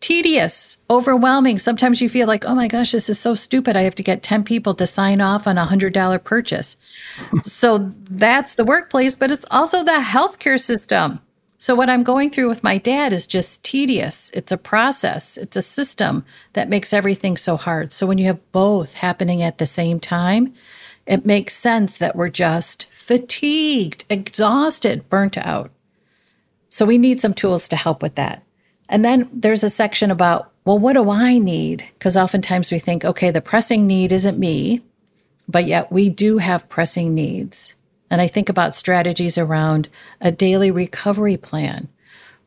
tedious, 0.00 0.78
overwhelming. 0.88 1.58
Sometimes 1.58 2.00
you 2.00 2.08
feel 2.08 2.26
like, 2.26 2.44
oh 2.44 2.54
my 2.54 2.68
gosh, 2.68 2.92
this 2.92 3.08
is 3.08 3.18
so 3.18 3.34
stupid. 3.34 3.76
I 3.76 3.82
have 3.82 3.94
to 3.96 4.02
get 4.02 4.22
10 4.22 4.44
people 4.44 4.74
to 4.74 4.86
sign 4.86 5.20
off 5.20 5.46
on 5.46 5.58
a 5.58 5.66
$100 5.66 6.24
purchase. 6.24 6.76
so 7.42 7.90
that's 8.10 8.54
the 8.54 8.64
workplace, 8.64 9.14
but 9.14 9.30
it's 9.30 9.46
also 9.50 9.84
the 9.84 10.02
healthcare 10.02 10.58
system. 10.58 11.20
So, 11.58 11.74
what 11.74 11.90
I'm 11.90 12.04
going 12.04 12.30
through 12.30 12.48
with 12.48 12.64
my 12.64 12.78
dad 12.78 13.12
is 13.12 13.26
just 13.26 13.62
tedious. 13.62 14.30
It's 14.32 14.50
a 14.50 14.56
process, 14.56 15.36
it's 15.36 15.58
a 15.58 15.62
system 15.62 16.24
that 16.54 16.70
makes 16.70 16.94
everything 16.94 17.36
so 17.36 17.58
hard. 17.58 17.92
So, 17.92 18.06
when 18.06 18.16
you 18.16 18.24
have 18.28 18.50
both 18.50 18.94
happening 18.94 19.42
at 19.42 19.58
the 19.58 19.66
same 19.66 20.00
time, 20.00 20.54
it 21.04 21.26
makes 21.26 21.54
sense 21.54 21.98
that 21.98 22.16
we're 22.16 22.30
just 22.30 22.86
fatigued, 22.92 24.06
exhausted, 24.08 25.10
burnt 25.10 25.36
out. 25.36 25.70
So, 26.70 26.86
we 26.86 26.96
need 26.96 27.20
some 27.20 27.34
tools 27.34 27.68
to 27.68 27.76
help 27.76 28.02
with 28.02 28.14
that. 28.14 28.42
And 28.90 29.04
then 29.04 29.30
there's 29.32 29.62
a 29.62 29.70
section 29.70 30.10
about, 30.10 30.52
well, 30.64 30.78
what 30.78 30.94
do 30.94 31.10
I 31.10 31.38
need? 31.38 31.86
Because 31.94 32.16
oftentimes 32.16 32.70
we 32.70 32.80
think, 32.80 33.04
okay, 33.04 33.30
the 33.30 33.40
pressing 33.40 33.86
need 33.86 34.12
isn't 34.12 34.38
me, 34.38 34.82
but 35.48 35.64
yet 35.64 35.90
we 35.90 36.10
do 36.10 36.38
have 36.38 36.68
pressing 36.68 37.14
needs. 37.14 37.74
And 38.10 38.20
I 38.20 38.26
think 38.26 38.48
about 38.48 38.74
strategies 38.74 39.38
around 39.38 39.88
a 40.20 40.32
daily 40.32 40.72
recovery 40.72 41.36
plan. 41.36 41.88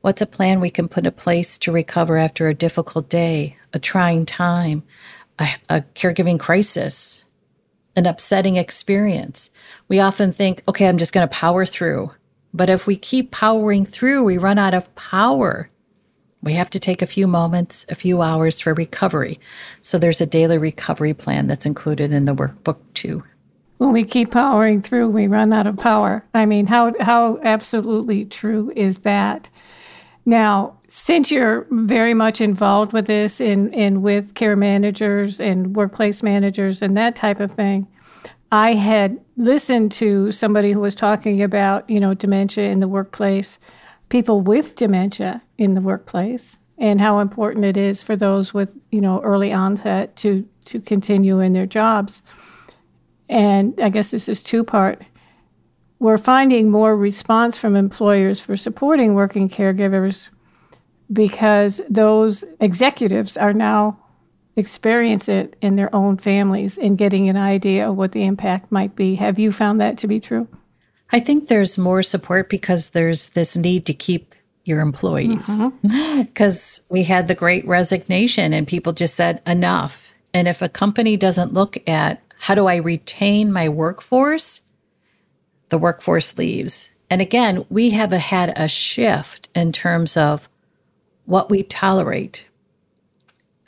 What's 0.01 0.21
a 0.21 0.25
plan 0.25 0.59
we 0.59 0.69
can 0.69 0.89
put 0.89 1.05
in 1.05 1.13
place 1.13 1.57
to 1.59 1.71
recover 1.71 2.17
after 2.17 2.49
a 2.49 2.53
difficult 2.53 3.07
day, 3.07 3.57
a 3.71 3.79
trying 3.79 4.25
time, 4.25 4.83
a, 5.39 5.47
a 5.69 5.81
caregiving 5.95 6.37
crisis, 6.37 7.23
an 7.95 8.05
upsetting 8.05 8.57
experience? 8.57 9.49
We 9.87 10.01
often 10.01 10.33
think, 10.33 10.61
okay, 10.67 10.89
I'm 10.89 10.97
just 10.97 11.13
going 11.13 11.25
to 11.25 11.33
power 11.33 11.65
through. 11.65 12.11
But 12.53 12.69
if 12.69 12.85
we 12.85 12.97
keep 12.97 13.31
powering 13.31 13.85
through, 13.85 14.25
we 14.25 14.37
run 14.37 14.59
out 14.59 14.73
of 14.73 14.93
power. 14.95 15.69
We 16.43 16.53
have 16.53 16.69
to 16.71 16.79
take 16.79 17.01
a 17.01 17.07
few 17.07 17.25
moments, 17.25 17.85
a 17.89 17.95
few 17.95 18.21
hours 18.21 18.59
for 18.59 18.73
recovery. 18.73 19.39
So 19.81 19.97
there's 19.97 20.21
a 20.21 20.27
daily 20.27 20.57
recovery 20.57 21.13
plan 21.13 21.47
that's 21.47 21.65
included 21.65 22.11
in 22.11 22.25
the 22.25 22.35
workbook 22.35 22.77
too 22.93 23.23
when 23.83 23.91
we 23.91 24.05
keep 24.05 24.31
powering 24.31 24.81
through, 24.81 25.09
we 25.09 25.27
run 25.27 25.51
out 25.51 25.67
of 25.67 25.75
power. 25.77 26.23
I 26.33 26.45
mean, 26.45 26.67
how 26.67 26.93
how 27.01 27.39
absolutely 27.43 28.23
true 28.23 28.71
is 28.75 28.99
that? 28.99 29.49
Now, 30.25 30.77
since 30.87 31.31
you're 31.31 31.67
very 31.69 32.13
much 32.13 32.39
involved 32.39 32.93
with 32.93 33.07
this 33.07 33.41
and 33.41 33.73
in 33.73 34.01
with 34.01 34.35
care 34.35 34.55
managers 34.55 35.41
and 35.41 35.75
workplace 35.75 36.23
managers 36.23 36.81
and 36.81 36.95
that 36.95 37.15
type 37.15 37.41
of 37.41 37.51
thing, 37.51 37.87
I 38.53 38.73
had 38.73 39.19
listened 39.35 39.91
to 39.93 40.31
somebody 40.31 40.71
who 40.71 40.79
was 40.79 40.95
talking 40.95 41.43
about, 41.43 41.89
you 41.89 41.99
know, 41.99 42.13
dementia 42.13 42.69
in 42.69 42.79
the 42.79 42.87
workplace, 42.87 43.59
people 44.13 44.39
with 44.39 44.75
dementia 44.77 45.41
in 45.57 45.73
the 45.73 45.81
workplace, 45.81 46.57
and 46.77 47.01
how 47.01 47.19
important 47.19 47.65
it 47.65 47.75
is 47.75 48.01
for 48.03 48.15
those 48.15 48.53
with, 48.53 48.77
you 48.91 49.01
know, 49.01 49.19
early 49.21 49.51
onset 49.51 50.15
to 50.15 50.47
to 50.65 50.79
continue 50.79 51.41
in 51.41 51.51
their 51.51 51.65
jobs 51.65 52.21
and 53.29 53.79
I 53.81 53.89
guess 53.89 54.11
this 54.11 54.29
is 54.29 54.43
two 54.43 54.63
part. 54.63 55.01
We're 55.99 56.17
finding 56.17 56.69
more 56.69 56.95
response 56.95 57.57
from 57.57 57.75
employers 57.75 58.39
for 58.39 58.57
supporting 58.57 59.15
working 59.15 59.49
caregivers 59.49 60.29
because 61.11 61.81
those 61.89 62.43
executives 62.59 63.37
are 63.37 63.53
now 63.53 63.99
experience 64.55 65.27
it 65.27 65.55
in 65.61 65.77
their 65.77 65.93
own 65.95 66.17
families 66.17 66.77
and 66.77 66.97
getting 66.97 67.27
an 67.27 67.37
idea 67.37 67.89
of 67.89 67.95
what 67.95 68.11
the 68.11 68.23
impact 68.23 68.71
might 68.71 68.95
be. 68.95 69.15
Have 69.15 69.39
you 69.39 69.51
found 69.51 69.81
that 69.81 69.97
to 69.99 70.07
be 70.07 70.19
true? 70.19 70.47
I 71.13 71.19
think 71.19 71.47
there's 71.47 71.77
more 71.77 72.01
support 72.01 72.49
because 72.49 72.89
there's 72.89 73.29
this 73.29 73.55
need 73.55 73.85
to 73.85 73.93
keep 73.93 74.33
your 74.65 74.81
employees. 74.81 75.47
Because 75.81 76.79
mm-hmm. 76.79 76.83
we 76.93 77.03
had 77.03 77.27
the 77.27 77.35
great 77.35 77.65
resignation 77.67 78.51
and 78.51 78.67
people 78.67 78.93
just 78.93 79.15
said 79.15 79.41
enough. 79.45 80.13
And 80.33 80.47
if 80.47 80.61
a 80.61 80.69
company 80.69 81.15
doesn't 81.15 81.53
look 81.53 81.77
at 81.87 82.21
how 82.39 82.55
do 82.55 82.65
I 82.65 82.77
retain 82.77 83.53
my 83.53 83.69
workforce? 83.69 84.63
The 85.69 85.77
workforce 85.77 86.37
leaves. 86.37 86.91
And 87.09 87.21
again, 87.21 87.63
we 87.69 87.91
have 87.91 88.11
a, 88.11 88.17
had 88.17 88.51
a 88.57 88.67
shift 88.67 89.49
in 89.53 89.71
terms 89.71 90.17
of 90.17 90.49
what 91.25 91.49
we 91.49 91.63
tolerate. 91.63 92.47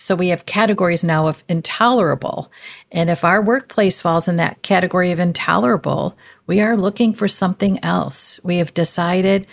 So 0.06 0.14
we 0.14 0.28
have 0.28 0.46
categories 0.46 1.04
now 1.04 1.26
of 1.26 1.44
intolerable. 1.50 2.52
And 2.92 3.10
if 3.10 3.26
our 3.26 3.42
workplace 3.42 4.00
falls 4.00 4.28
in 4.28 4.36
that 4.36 4.62
category 4.62 5.12
of 5.12 5.20
intolerable, 5.20 6.16
we 6.46 6.62
are 6.62 6.78
looking 6.78 7.12
for 7.16 7.28
something 7.28 7.84
else. 7.84 8.40
We 8.44 8.58
have 8.58 8.72
decided 8.76 9.48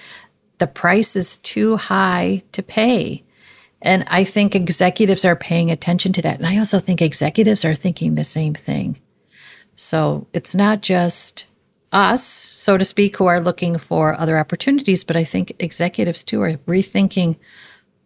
the 0.59 0.67
price 0.67 1.17
is 1.17 1.39
too 1.39 1.79
high 1.79 2.43
to 2.53 2.63
pay. 2.63 3.25
And 3.81 4.05
I 4.09 4.25
think 4.25 4.55
executives 4.55 5.25
are 5.25 5.37
paying 5.37 5.71
attention 5.71 6.13
to 6.13 6.23
that. 6.23 6.37
And 6.37 6.47
I 6.47 6.59
also 6.59 6.79
think 6.79 7.01
executives 7.01 7.65
are 7.65 7.75
thinking 7.75 8.15
the 8.15 8.23
same 8.23 8.53
thing. 8.53 9.01
So 9.75 10.27
it's 10.35 10.55
not 10.55 10.83
just 10.83 11.47
us, 11.93 12.27
so 12.27 12.77
to 12.77 12.85
speak, 12.85 13.17
who 13.17 13.25
are 13.25 13.41
looking 13.41 13.79
for 13.79 14.21
other 14.21 14.37
opportunities, 14.37 15.03
but 15.03 15.17
I 15.17 15.25
think 15.25 15.55
executives 15.61 16.23
too 16.23 16.43
are 16.43 16.59
rethinking 16.67 17.39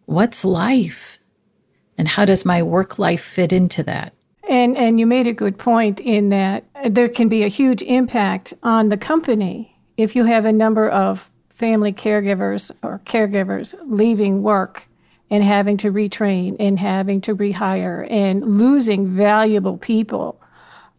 what's 0.05 0.45
life 0.45 1.16
and 1.97 2.07
how 2.07 2.25
does 2.25 2.45
my 2.45 2.61
work 2.61 2.99
life 2.99 3.23
fit 3.23 3.51
into 3.51 3.83
that? 3.83 4.13
And 4.47 4.77
and 4.77 4.99
you 4.99 5.05
made 5.05 5.27
a 5.27 5.33
good 5.33 5.57
point 5.57 5.99
in 5.99 6.29
that 6.29 6.63
there 6.85 7.09
can 7.09 7.27
be 7.27 7.43
a 7.43 7.49
huge 7.49 7.81
impact 7.81 8.53
on 8.63 8.89
the 8.89 8.97
company 8.97 9.77
if 9.97 10.15
you 10.15 10.23
have 10.25 10.45
a 10.45 10.53
number 10.53 10.89
of 10.89 11.31
family 11.49 11.91
caregivers 11.91 12.71
or 12.83 13.01
caregivers 13.05 13.75
leaving 13.85 14.43
work 14.43 14.87
and 15.29 15.43
having 15.43 15.75
to 15.77 15.91
retrain 15.91 16.55
and 16.59 16.79
having 16.79 17.19
to 17.21 17.35
rehire 17.35 18.09
and 18.09 18.57
losing 18.57 19.07
valuable 19.07 19.77
people 19.77 20.39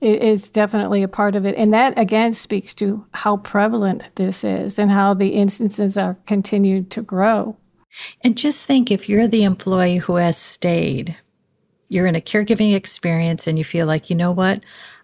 is 0.01 0.51
definitely 0.51 1.03
a 1.03 1.09
part 1.09 1.35
of 1.35 1.45
it. 1.45 1.57
And 1.57 1.73
that 1.73 1.99
again 1.99 2.33
speaks 2.33 2.75
to 2.75 3.07
how 3.15 3.39
prevalent 3.39 4.15
this 4.17 4.45
is 4.45 4.79
and 4.79 4.91
how 4.91 5.15
the 5.15 5.29
instances 5.29 5.97
are 5.97 6.19
continued 6.27 6.91
to 6.93 7.03
grow. 7.03 7.57
And 8.23 8.37
just 8.37 8.65
think 8.65 8.91
if 8.91 9.09
you're 9.09 9.29
the 9.29 9.45
employee 9.45 9.99
who 9.99 10.17
has 10.17 10.37
stayed, 10.37 11.17
you're 11.89 12.07
in 12.07 12.17
a 12.17 12.21
caregiving 12.21 12.75
experience 12.75 13.47
and 13.47 13.59
you 13.59 13.65
feel 13.65 13.87
like, 13.87 14.11
you 14.11 14.17
know 14.17 14.33
what? 14.33 14.61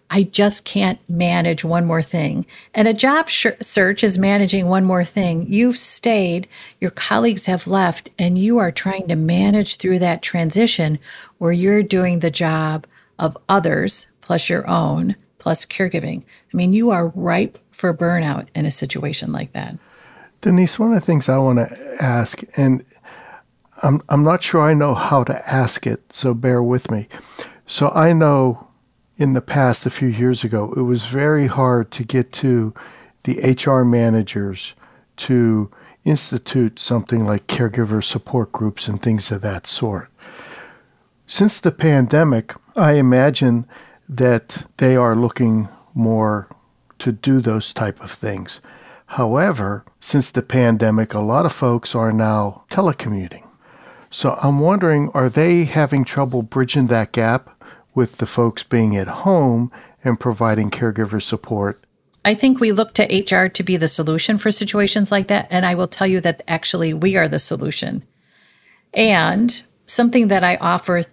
I 0.09 0.23
just 0.23 0.65
can't 0.65 0.99
manage 1.09 1.63
one 1.63 1.85
more 1.85 2.03
thing. 2.03 2.45
And 2.75 2.87
a 2.87 2.93
job 2.93 3.27
sh- 3.27 3.47
search 3.61 4.03
is 4.03 4.19
managing 4.19 4.67
one 4.67 4.85
more 4.85 5.03
thing. 5.03 5.47
You've 5.51 5.79
stayed, 5.79 6.47
your 6.79 6.91
colleagues 6.91 7.47
have 7.47 7.65
left, 7.65 8.11
and 8.19 8.37
you 8.37 8.59
are 8.59 8.71
trying 8.71 9.07
to 9.07 9.15
manage 9.15 9.77
through 9.77 9.99
that 9.99 10.21
transition 10.21 10.99
where 11.39 11.51
you're 11.51 11.81
doing 11.81 12.19
the 12.19 12.29
job 12.29 12.85
of 13.17 13.35
others 13.49 14.07
plus 14.21 14.47
your 14.47 14.67
own 14.69 15.15
plus 15.39 15.65
caregiving. 15.65 16.23
I 16.53 16.57
mean, 16.57 16.73
you 16.73 16.91
are 16.91 17.07
ripe 17.09 17.57
for 17.71 17.93
burnout 17.93 18.47
in 18.53 18.65
a 18.65 18.71
situation 18.71 19.31
like 19.31 19.53
that. 19.53 19.77
Denise, 20.45 20.77
one 20.77 20.93
of 20.93 20.99
the 20.99 21.05
things 21.07 21.27
I 21.27 21.39
want 21.39 21.57
to 21.57 21.95
ask, 21.99 22.43
and 22.55 22.85
I'm, 23.81 23.99
I'm 24.09 24.23
not 24.23 24.43
sure 24.43 24.61
I 24.61 24.75
know 24.75 24.93
how 24.93 25.23
to 25.23 25.51
ask 25.51 25.87
it, 25.87 26.13
so 26.13 26.35
bear 26.35 26.61
with 26.61 26.91
me. 26.91 27.07
So 27.65 27.89
I 27.89 28.13
know 28.13 28.67
in 29.17 29.33
the 29.33 29.41
past, 29.41 29.87
a 29.87 29.89
few 29.89 30.07
years 30.07 30.43
ago, 30.43 30.71
it 30.77 30.81
was 30.81 31.07
very 31.07 31.47
hard 31.47 31.89
to 31.93 32.03
get 32.03 32.31
to 32.33 32.75
the 33.23 33.57
HR 33.59 33.83
managers 33.83 34.75
to 35.17 35.71
institute 36.03 36.77
something 36.77 37.25
like 37.25 37.47
caregiver 37.47 38.03
support 38.03 38.51
groups 38.51 38.87
and 38.87 39.01
things 39.01 39.31
of 39.31 39.41
that 39.41 39.65
sort. 39.65 40.11
Since 41.25 41.59
the 41.59 41.71
pandemic, 41.71 42.53
I 42.75 42.91
imagine 42.93 43.65
that 44.07 44.67
they 44.77 44.95
are 44.95 45.15
looking 45.15 45.69
more 45.95 46.47
to 46.99 47.11
do 47.11 47.41
those 47.41 47.73
type 47.73 47.99
of 47.99 48.11
things. 48.11 48.61
However, 49.07 49.85
since 49.99 50.31
the 50.31 50.41
pandemic, 50.41 51.13
a 51.13 51.19
lot 51.19 51.45
of 51.45 51.51
folks 51.51 51.95
are 51.95 52.11
now 52.11 52.63
telecommuting. 52.69 53.47
So 54.09 54.37
I'm 54.41 54.59
wondering 54.59 55.09
are 55.13 55.29
they 55.29 55.65
having 55.65 56.05
trouble 56.05 56.41
bridging 56.41 56.87
that 56.87 57.11
gap 57.11 57.49
with 57.93 58.17
the 58.17 58.25
folks 58.25 58.63
being 58.63 58.95
at 58.95 59.07
home 59.07 59.71
and 60.03 60.19
providing 60.19 60.69
caregiver 60.71 61.21
support? 61.21 61.79
I 62.23 62.33
think 62.33 62.59
we 62.59 62.71
look 62.71 62.93
to 62.95 63.03
HR 63.03 63.49
to 63.49 63.63
be 63.63 63.77
the 63.77 63.87
solution 63.87 64.37
for 64.37 64.51
situations 64.51 65.11
like 65.11 65.27
that. 65.27 65.47
And 65.51 65.65
I 65.65 65.75
will 65.75 65.87
tell 65.87 66.07
you 66.07 66.21
that 66.21 66.41
actually 66.47 66.93
we 66.93 67.17
are 67.17 67.27
the 67.27 67.39
solution. 67.39 68.03
And 68.93 69.61
something 69.85 70.29
that 70.29 70.43
I 70.43 70.55
offer 70.55 71.03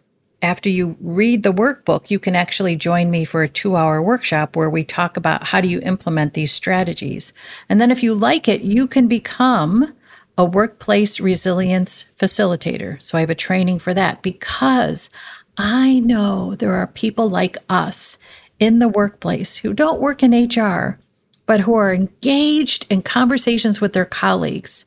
after 0.43 0.69
you 0.69 0.97
read 1.01 1.45
the 1.45 1.53
workbook, 1.53 2.11
you 2.11 2.19
can 2.19 2.35
actually 2.35 2.75
join 2.75 3.11
me 3.11 3.25
for 3.25 3.43
a 3.43 3.49
two 3.49 3.77
hour 3.77 4.03
workshop 4.03 4.57
where 4.57 4.69
we 4.69 4.83
talk 4.83 5.17
about 5.17 5.45
how 5.45 5.61
do 5.61 5.69
you 5.69 5.81
implement 5.81 6.35
these 6.35 6.53
strategies. 6.53 7.33
And 7.69 7.81
then 7.81 7.93
if 7.93 8.03
you 8.03 8.13
like 8.15 8.49
it, 8.49 8.63
you 8.63 8.89
can 8.89 9.07
become 9.07 9.95
a 10.37 10.45
workplace 10.45 11.21
resilience 11.21 12.05
facilitator. 12.19 13.01
So 13.01 13.17
I 13.17 13.21
have 13.21 13.31
a 13.31 13.35
training 13.35 13.79
for 13.79 13.95
that 13.95 14.23
because 14.23 15.11
I 15.57 16.01
know 16.01 16.57
there 16.57 16.75
are 16.75 16.87
people 16.89 17.31
like 17.31 17.57
us 17.69 18.19
in 18.59 18.81
the 18.81 18.89
workplace 18.89 19.57
who 19.57 19.73
don't 19.73 20.01
work 20.01 20.23
in 20.23 20.33
HR, 20.33 20.99
but 21.47 21.61
who 21.61 21.75
are 21.75 21.95
engaged 21.95 22.87
in 22.91 23.03
conversations 23.03 23.81
with 23.81 23.93
their 23.93 24.07
colleagues, 24.07 24.87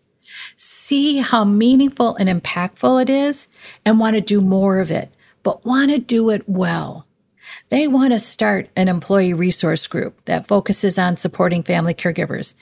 see 0.58 1.18
how 1.18 1.46
meaningful 1.46 2.16
and 2.16 2.28
impactful 2.28 3.02
it 3.02 3.10
is, 3.10 3.48
and 3.86 4.00
want 4.00 4.16
to 4.16 4.22
do 4.22 4.42
more 4.42 4.80
of 4.80 4.92
it 4.92 5.15
but 5.46 5.64
want 5.64 5.92
to 5.92 6.00
do 6.00 6.32
it 6.32 6.42
well. 6.48 7.06
They 7.70 7.88
want 7.88 8.14
to 8.14 8.20
start 8.20 8.68
an 8.76 8.88
employee 8.88 9.36
resource 9.36 9.86
group 9.86 10.26
that 10.26 10.48
focuses 10.48 10.98
on 10.98 11.18
supporting 11.18 11.62
family 11.62 11.94
caregivers. 11.94 12.56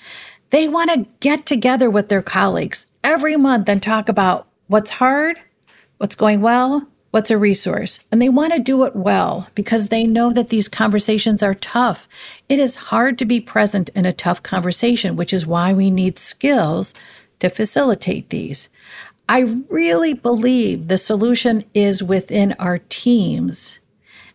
They 0.49 0.67
want 0.67 0.91
to 0.91 1.07
get 1.21 1.45
together 1.45 1.89
with 1.89 2.09
their 2.09 2.21
colleagues 2.21 2.87
every 3.01 3.37
month 3.37 3.69
and 3.69 3.81
talk 3.81 4.09
about 4.09 4.49
what's 4.67 4.91
hard, 4.91 5.39
what's 5.97 6.13
going 6.13 6.41
well, 6.41 6.85
what's 7.11 7.31
a 7.31 7.37
resource. 7.37 8.01
And 8.11 8.21
they 8.21 8.27
want 8.27 8.51
to 8.51 8.59
do 8.59 8.83
it 8.83 8.97
well 8.97 9.47
because 9.55 9.87
they 9.87 10.03
know 10.03 10.33
that 10.33 10.49
these 10.49 10.67
conversations 10.67 11.41
are 11.41 11.55
tough. 11.55 12.09
It 12.49 12.59
is 12.59 12.75
hard 12.75 13.17
to 13.19 13.25
be 13.25 13.39
present 13.39 13.89
in 13.95 14.05
a 14.05 14.11
tough 14.11 14.43
conversation, 14.43 15.15
which 15.15 15.31
is 15.31 15.47
why 15.47 15.71
we 15.71 15.89
need 15.89 16.19
skills 16.19 16.93
to 17.39 17.49
facilitate 17.49 18.29
these. 18.29 18.67
I 19.33 19.63
really 19.67 20.13
believe 20.13 20.89
the 20.89 20.97
solution 20.99 21.65
is 21.73 22.03
within 22.03 22.53
our 22.59 22.77
teams. 22.77 23.79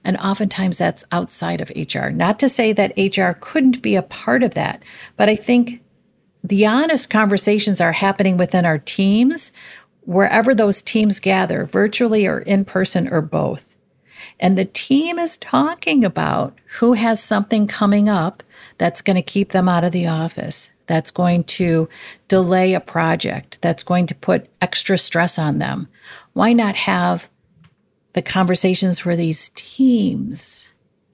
And 0.03 0.17
oftentimes 0.17 0.77
that's 0.77 1.05
outside 1.13 1.61
of 1.61 1.71
HR. 1.71 2.09
Not 2.09 2.41
to 2.41 2.49
say 2.49 2.73
that 2.73 2.99
HR 2.99 3.39
couldn't 3.39 3.81
be 3.81 3.95
a 3.95 4.03
part 4.03 4.43
of 4.43 4.55
that, 4.55 4.83
but 5.17 5.29
I 5.29 5.37
think 5.37 5.85
the 6.43 6.67
honest 6.67 7.11
conversations 7.11 7.81
are 7.81 7.93
happening 7.93 8.37
within 8.37 8.67
our 8.67 8.79
teams, 8.79 9.53
wherever 10.01 10.53
those 10.53 10.83
teams 10.83 11.21
gather, 11.21 11.65
virtually 11.65 12.27
or 12.27 12.41
in 12.41 12.65
person 12.65 13.07
or 13.07 13.21
both. 13.21 13.77
And 14.41 14.59
the 14.59 14.65
team 14.65 15.17
is 15.17 15.37
talking 15.37 16.05
about 16.05 16.59
who 16.81 16.95
has 16.95 17.23
something 17.23 17.69
coming 17.69 18.09
up 18.09 18.43
that's 18.79 19.03
going 19.03 19.17
to 19.17 19.23
keep 19.23 19.51
them 19.51 19.69
out 19.69 19.85
of 19.85 19.93
the 19.93 20.07
office 20.07 20.71
that's 20.89 21.11
going 21.13 21.45
to 21.45 21.89
delay 22.27 22.75
a 22.75 22.81
project, 22.81 23.59
that's 23.61 23.85
going 23.85 24.07
to 24.09 24.15
put 24.17 24.49
extra 24.61 24.99
stress 24.99 25.39
on 25.39 25.59
them. 25.59 25.87
Why 26.33 26.53
not 26.53 26.75
have 26.75 27.29
the 28.15 28.23
conversations 28.23 28.99
for 28.99 29.15
these 29.15 29.51
teams 29.55 30.73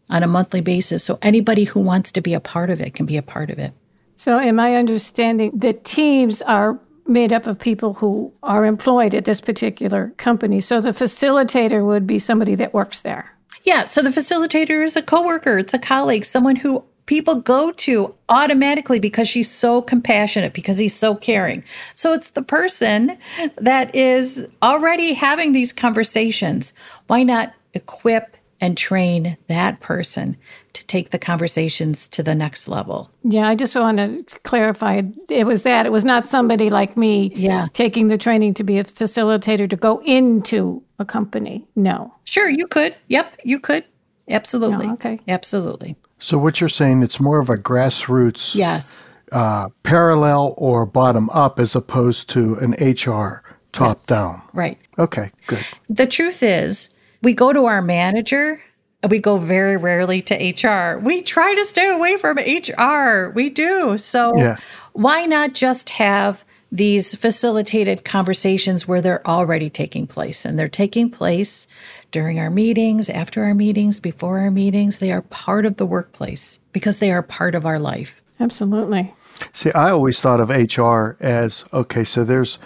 on 0.08 0.22
a 0.22 0.28
monthly 0.28 0.60
basis 0.60 1.04
so 1.04 1.18
anybody 1.20 1.64
who 1.64 1.80
wants 1.80 2.12
to 2.12 2.20
be 2.22 2.32
a 2.32 2.40
part 2.40 2.70
of 2.70 2.80
it 2.80 2.94
can 2.94 3.04
be 3.04 3.16
a 3.16 3.22
part 3.22 3.50
of 3.50 3.58
it? 3.58 3.72
So, 4.16 4.38
am 4.38 4.60
I 4.60 4.76
understanding 4.76 5.50
the 5.52 5.72
teams 5.72 6.40
are 6.42 6.78
made 7.06 7.32
up 7.32 7.48
of 7.48 7.58
people 7.58 7.94
who 7.94 8.32
are 8.44 8.64
employed 8.64 9.12
at 9.12 9.24
this 9.24 9.40
particular 9.40 10.12
company? 10.16 10.60
So, 10.60 10.80
the 10.80 10.90
facilitator 10.90 11.84
would 11.84 12.06
be 12.06 12.20
somebody 12.20 12.54
that 12.54 12.72
works 12.72 13.00
there. 13.00 13.32
Yeah, 13.64 13.86
so 13.86 14.02
the 14.02 14.10
facilitator 14.10 14.84
is 14.84 14.94
a 14.94 15.02
coworker, 15.02 15.58
it's 15.58 15.74
a 15.74 15.78
colleague, 15.78 16.24
someone 16.24 16.56
who 16.56 16.84
people 17.06 17.36
go 17.36 17.70
to 17.72 18.14
automatically 18.28 18.98
because 18.98 19.28
she's 19.28 19.50
so 19.50 19.82
compassionate, 19.82 20.54
because 20.54 20.78
he's 20.78 20.94
so 20.94 21.14
caring. 21.14 21.62
So 21.94 22.12
it's 22.12 22.30
the 22.30 22.42
person 22.42 23.16
that 23.56 23.94
is 23.94 24.46
already 24.62 25.12
having 25.12 25.52
these 25.52 25.72
conversations. 25.72 26.72
Why 27.06 27.22
not 27.22 27.52
equip 27.74 28.36
and 28.60 28.78
train 28.78 29.36
that 29.48 29.80
person 29.80 30.36
to 30.72 30.86
take 30.86 31.10
the 31.10 31.18
conversations 31.18 32.08
to 32.08 32.22
the 32.22 32.34
next 32.34 32.68
level? 32.68 33.10
Yeah, 33.22 33.48
I 33.48 33.54
just 33.54 33.76
want 33.76 33.98
to 33.98 34.38
clarify 34.40 35.02
it 35.28 35.44
was 35.44 35.64
that. 35.64 35.84
It 35.84 35.92
was 35.92 36.04
not 36.04 36.24
somebody 36.24 36.70
like 36.70 36.96
me 36.96 37.32
yeah. 37.34 37.66
taking 37.74 38.08
the 38.08 38.16
training 38.16 38.54
to 38.54 38.64
be 38.64 38.78
a 38.78 38.84
facilitator 38.84 39.68
to 39.68 39.76
go 39.76 40.00
into 40.04 40.82
a 40.98 41.04
company. 41.04 41.66
No. 41.76 42.14
Sure, 42.24 42.48
you 42.48 42.66
could. 42.66 42.96
Yep, 43.08 43.40
you 43.44 43.60
could. 43.60 43.84
Absolutely. 44.30 44.86
No, 44.86 44.94
okay. 44.94 45.20
Absolutely. 45.28 45.96
So 46.24 46.38
what 46.38 46.58
you're 46.58 46.70
saying, 46.70 47.02
it's 47.02 47.20
more 47.20 47.38
of 47.38 47.50
a 47.50 47.56
grassroots, 47.58 48.54
yes, 48.54 49.18
uh, 49.30 49.68
parallel 49.82 50.54
or 50.56 50.86
bottom 50.86 51.28
up 51.28 51.60
as 51.60 51.76
opposed 51.76 52.30
to 52.30 52.54
an 52.62 52.72
HR 52.80 53.42
top 53.72 53.98
yes. 53.98 54.06
down. 54.06 54.40
Right. 54.54 54.78
Okay. 54.98 55.30
Good. 55.48 55.66
The 55.90 56.06
truth 56.06 56.42
is, 56.42 56.88
we 57.22 57.34
go 57.34 57.52
to 57.52 57.66
our 57.66 57.82
manager. 57.82 58.58
We 59.06 59.18
go 59.18 59.36
very 59.36 59.76
rarely 59.76 60.22
to 60.22 60.34
HR. 60.34 60.98
We 60.98 61.20
try 61.20 61.54
to 61.56 61.64
stay 61.64 61.90
away 61.90 62.16
from 62.16 62.38
HR. 62.38 63.30
We 63.34 63.50
do. 63.50 63.98
So 63.98 64.34
yeah. 64.38 64.56
why 64.94 65.26
not 65.26 65.52
just 65.52 65.90
have 65.90 66.42
these 66.72 67.14
facilitated 67.14 68.04
conversations 68.04 68.88
where 68.88 69.02
they're 69.02 69.26
already 69.26 69.68
taking 69.68 70.06
place 70.06 70.46
and 70.46 70.58
they're 70.58 70.68
taking 70.68 71.10
place 71.10 71.68
during 72.14 72.38
our 72.38 72.48
meetings, 72.48 73.10
after 73.10 73.42
our 73.42 73.54
meetings, 73.54 73.98
before 73.98 74.38
our 74.38 74.50
meetings. 74.50 74.98
They 74.98 75.10
are 75.10 75.20
part 75.20 75.66
of 75.66 75.78
the 75.78 75.84
workplace 75.84 76.60
because 76.72 77.00
they 77.00 77.10
are 77.10 77.24
part 77.24 77.56
of 77.56 77.66
our 77.66 77.80
life. 77.80 78.22
Absolutely. 78.38 79.12
See, 79.52 79.72
I 79.72 79.90
always 79.90 80.20
thought 80.20 80.38
of 80.38 80.48
HR 80.48 81.16
as 81.20 81.64
okay, 81.72 82.04
so 82.04 82.22
there's 82.22 82.58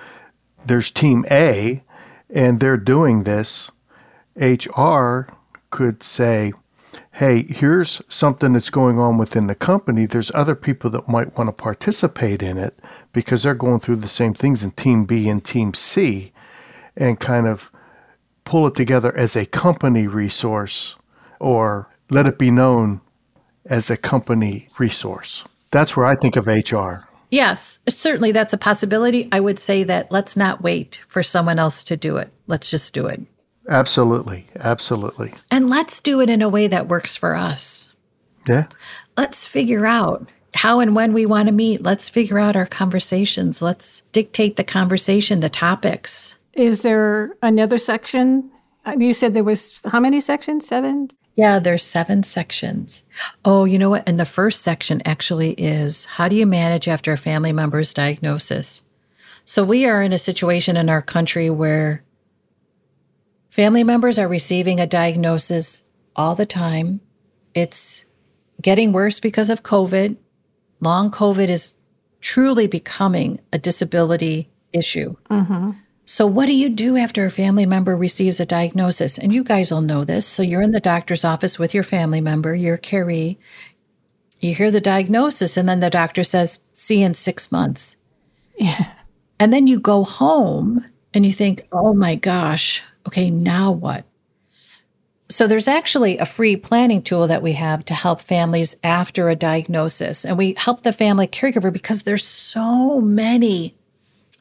there's 0.66 0.90
team 0.90 1.24
A 1.30 1.82
and 2.28 2.60
they're 2.60 2.76
doing 2.76 3.22
this. 3.22 3.70
HR 4.36 5.30
could 5.70 6.02
say, 6.02 6.52
hey, 7.12 7.44
here's 7.48 8.02
something 8.06 8.52
that's 8.52 8.68
going 8.68 8.98
on 8.98 9.16
within 9.16 9.46
the 9.46 9.54
company. 9.54 10.04
There's 10.04 10.30
other 10.34 10.54
people 10.54 10.90
that 10.90 11.08
might 11.08 11.38
want 11.38 11.48
to 11.48 11.52
participate 11.52 12.42
in 12.42 12.58
it 12.58 12.78
because 13.14 13.44
they're 13.44 13.54
going 13.54 13.80
through 13.80 13.96
the 13.96 14.08
same 14.08 14.34
things 14.34 14.62
in 14.62 14.72
Team 14.72 15.06
B 15.06 15.26
and 15.26 15.42
Team 15.42 15.72
C 15.72 16.32
and 16.98 17.18
kind 17.18 17.46
of 17.46 17.72
pull 18.48 18.66
it 18.66 18.74
together 18.74 19.14
as 19.14 19.36
a 19.36 19.44
company 19.44 20.06
resource 20.06 20.96
or 21.38 21.86
let 22.08 22.26
it 22.26 22.38
be 22.38 22.50
known 22.50 22.98
as 23.66 23.90
a 23.90 23.96
company 23.96 24.66
resource. 24.78 25.44
That's 25.70 25.94
where 25.94 26.06
I 26.06 26.16
think 26.16 26.34
of 26.34 26.46
HR. 26.46 27.06
Yes, 27.30 27.78
certainly 27.90 28.32
that's 28.32 28.54
a 28.54 28.58
possibility. 28.58 29.28
I 29.30 29.40
would 29.40 29.58
say 29.58 29.84
that 29.84 30.10
let's 30.10 30.34
not 30.34 30.62
wait 30.62 31.02
for 31.06 31.22
someone 31.22 31.58
else 31.58 31.84
to 31.84 31.96
do 31.98 32.16
it. 32.16 32.32
Let's 32.46 32.70
just 32.70 32.94
do 32.94 33.06
it. 33.06 33.20
Absolutely. 33.68 34.46
Absolutely. 34.58 35.34
And 35.50 35.68
let's 35.68 36.00
do 36.00 36.22
it 36.22 36.30
in 36.30 36.40
a 36.40 36.48
way 36.48 36.68
that 36.68 36.88
works 36.88 37.16
for 37.16 37.34
us. 37.34 37.92
Yeah. 38.48 38.68
Let's 39.18 39.44
figure 39.44 39.84
out 39.84 40.26
how 40.54 40.80
and 40.80 40.96
when 40.96 41.12
we 41.12 41.26
want 41.26 41.48
to 41.48 41.52
meet. 41.52 41.82
Let's 41.82 42.08
figure 42.08 42.38
out 42.38 42.56
our 42.56 42.64
conversations. 42.64 43.60
Let's 43.60 44.00
dictate 44.12 44.56
the 44.56 44.64
conversation, 44.64 45.40
the 45.40 45.50
topics. 45.50 46.37
Is 46.58 46.82
there 46.82 47.36
another 47.40 47.78
section? 47.78 48.50
Uh, 48.84 48.96
you 48.98 49.12
said 49.12 49.32
there 49.32 49.44
was 49.44 49.80
how 49.84 50.00
many 50.00 50.20
sections? 50.20 50.66
Seven? 50.66 51.10
Yeah, 51.36 51.60
there's 51.60 51.84
seven 51.84 52.24
sections. 52.24 53.04
Oh, 53.44 53.64
you 53.64 53.78
know 53.78 53.90
what? 53.90 54.08
And 54.08 54.18
the 54.18 54.24
first 54.24 54.62
section 54.62 55.00
actually 55.04 55.52
is 55.52 56.04
how 56.04 56.26
do 56.26 56.34
you 56.34 56.46
manage 56.46 56.88
after 56.88 57.12
a 57.12 57.16
family 57.16 57.52
member's 57.52 57.94
diagnosis? 57.94 58.82
So 59.44 59.62
we 59.62 59.86
are 59.86 60.02
in 60.02 60.12
a 60.12 60.18
situation 60.18 60.76
in 60.76 60.90
our 60.90 61.00
country 61.00 61.48
where 61.48 62.02
family 63.50 63.84
members 63.84 64.18
are 64.18 64.26
receiving 64.26 64.80
a 64.80 64.86
diagnosis 64.86 65.84
all 66.16 66.34
the 66.34 66.44
time. 66.44 67.00
It's 67.54 68.04
getting 68.60 68.92
worse 68.92 69.20
because 69.20 69.48
of 69.48 69.62
COVID. 69.62 70.16
Long 70.80 71.10
COVID 71.12 71.48
is 71.48 71.74
truly 72.20 72.66
becoming 72.66 73.38
a 73.52 73.58
disability 73.58 74.50
issue. 74.72 75.14
Mm-hmm. 75.30 75.70
So, 76.10 76.26
what 76.26 76.46
do 76.46 76.54
you 76.54 76.70
do 76.70 76.96
after 76.96 77.26
a 77.26 77.30
family 77.30 77.66
member 77.66 77.94
receives 77.94 78.40
a 78.40 78.46
diagnosis? 78.46 79.18
And 79.18 79.30
you 79.30 79.44
guys 79.44 79.70
will 79.70 79.82
know 79.82 80.04
this. 80.04 80.24
So, 80.24 80.42
you're 80.42 80.62
in 80.62 80.72
the 80.72 80.80
doctor's 80.80 81.22
office 81.22 81.58
with 81.58 81.74
your 81.74 81.82
family 81.82 82.22
member, 82.22 82.54
you're 82.54 82.78
caree. 82.78 83.36
You 84.40 84.54
hear 84.54 84.70
the 84.70 84.80
diagnosis, 84.80 85.58
and 85.58 85.68
then 85.68 85.80
the 85.80 85.90
doctor 85.90 86.24
says, 86.24 86.60
See 86.74 87.02
in 87.02 87.12
six 87.12 87.52
months. 87.52 87.96
Yeah. 88.56 88.86
And 89.38 89.52
then 89.52 89.66
you 89.66 89.78
go 89.78 90.02
home 90.02 90.82
and 91.12 91.26
you 91.26 91.30
think, 91.30 91.68
Oh 91.72 91.92
my 91.92 92.14
gosh, 92.14 92.82
okay, 93.06 93.28
now 93.28 93.70
what? 93.70 94.06
So, 95.28 95.46
there's 95.46 95.68
actually 95.68 96.16
a 96.16 96.24
free 96.24 96.56
planning 96.56 97.02
tool 97.02 97.26
that 97.26 97.42
we 97.42 97.52
have 97.52 97.84
to 97.84 97.92
help 97.92 98.22
families 98.22 98.76
after 98.82 99.28
a 99.28 99.36
diagnosis. 99.36 100.24
And 100.24 100.38
we 100.38 100.54
help 100.56 100.84
the 100.84 100.92
family 100.94 101.28
caregiver 101.28 101.70
because 101.70 102.04
there's 102.04 102.24
so 102.24 102.98
many 102.98 103.77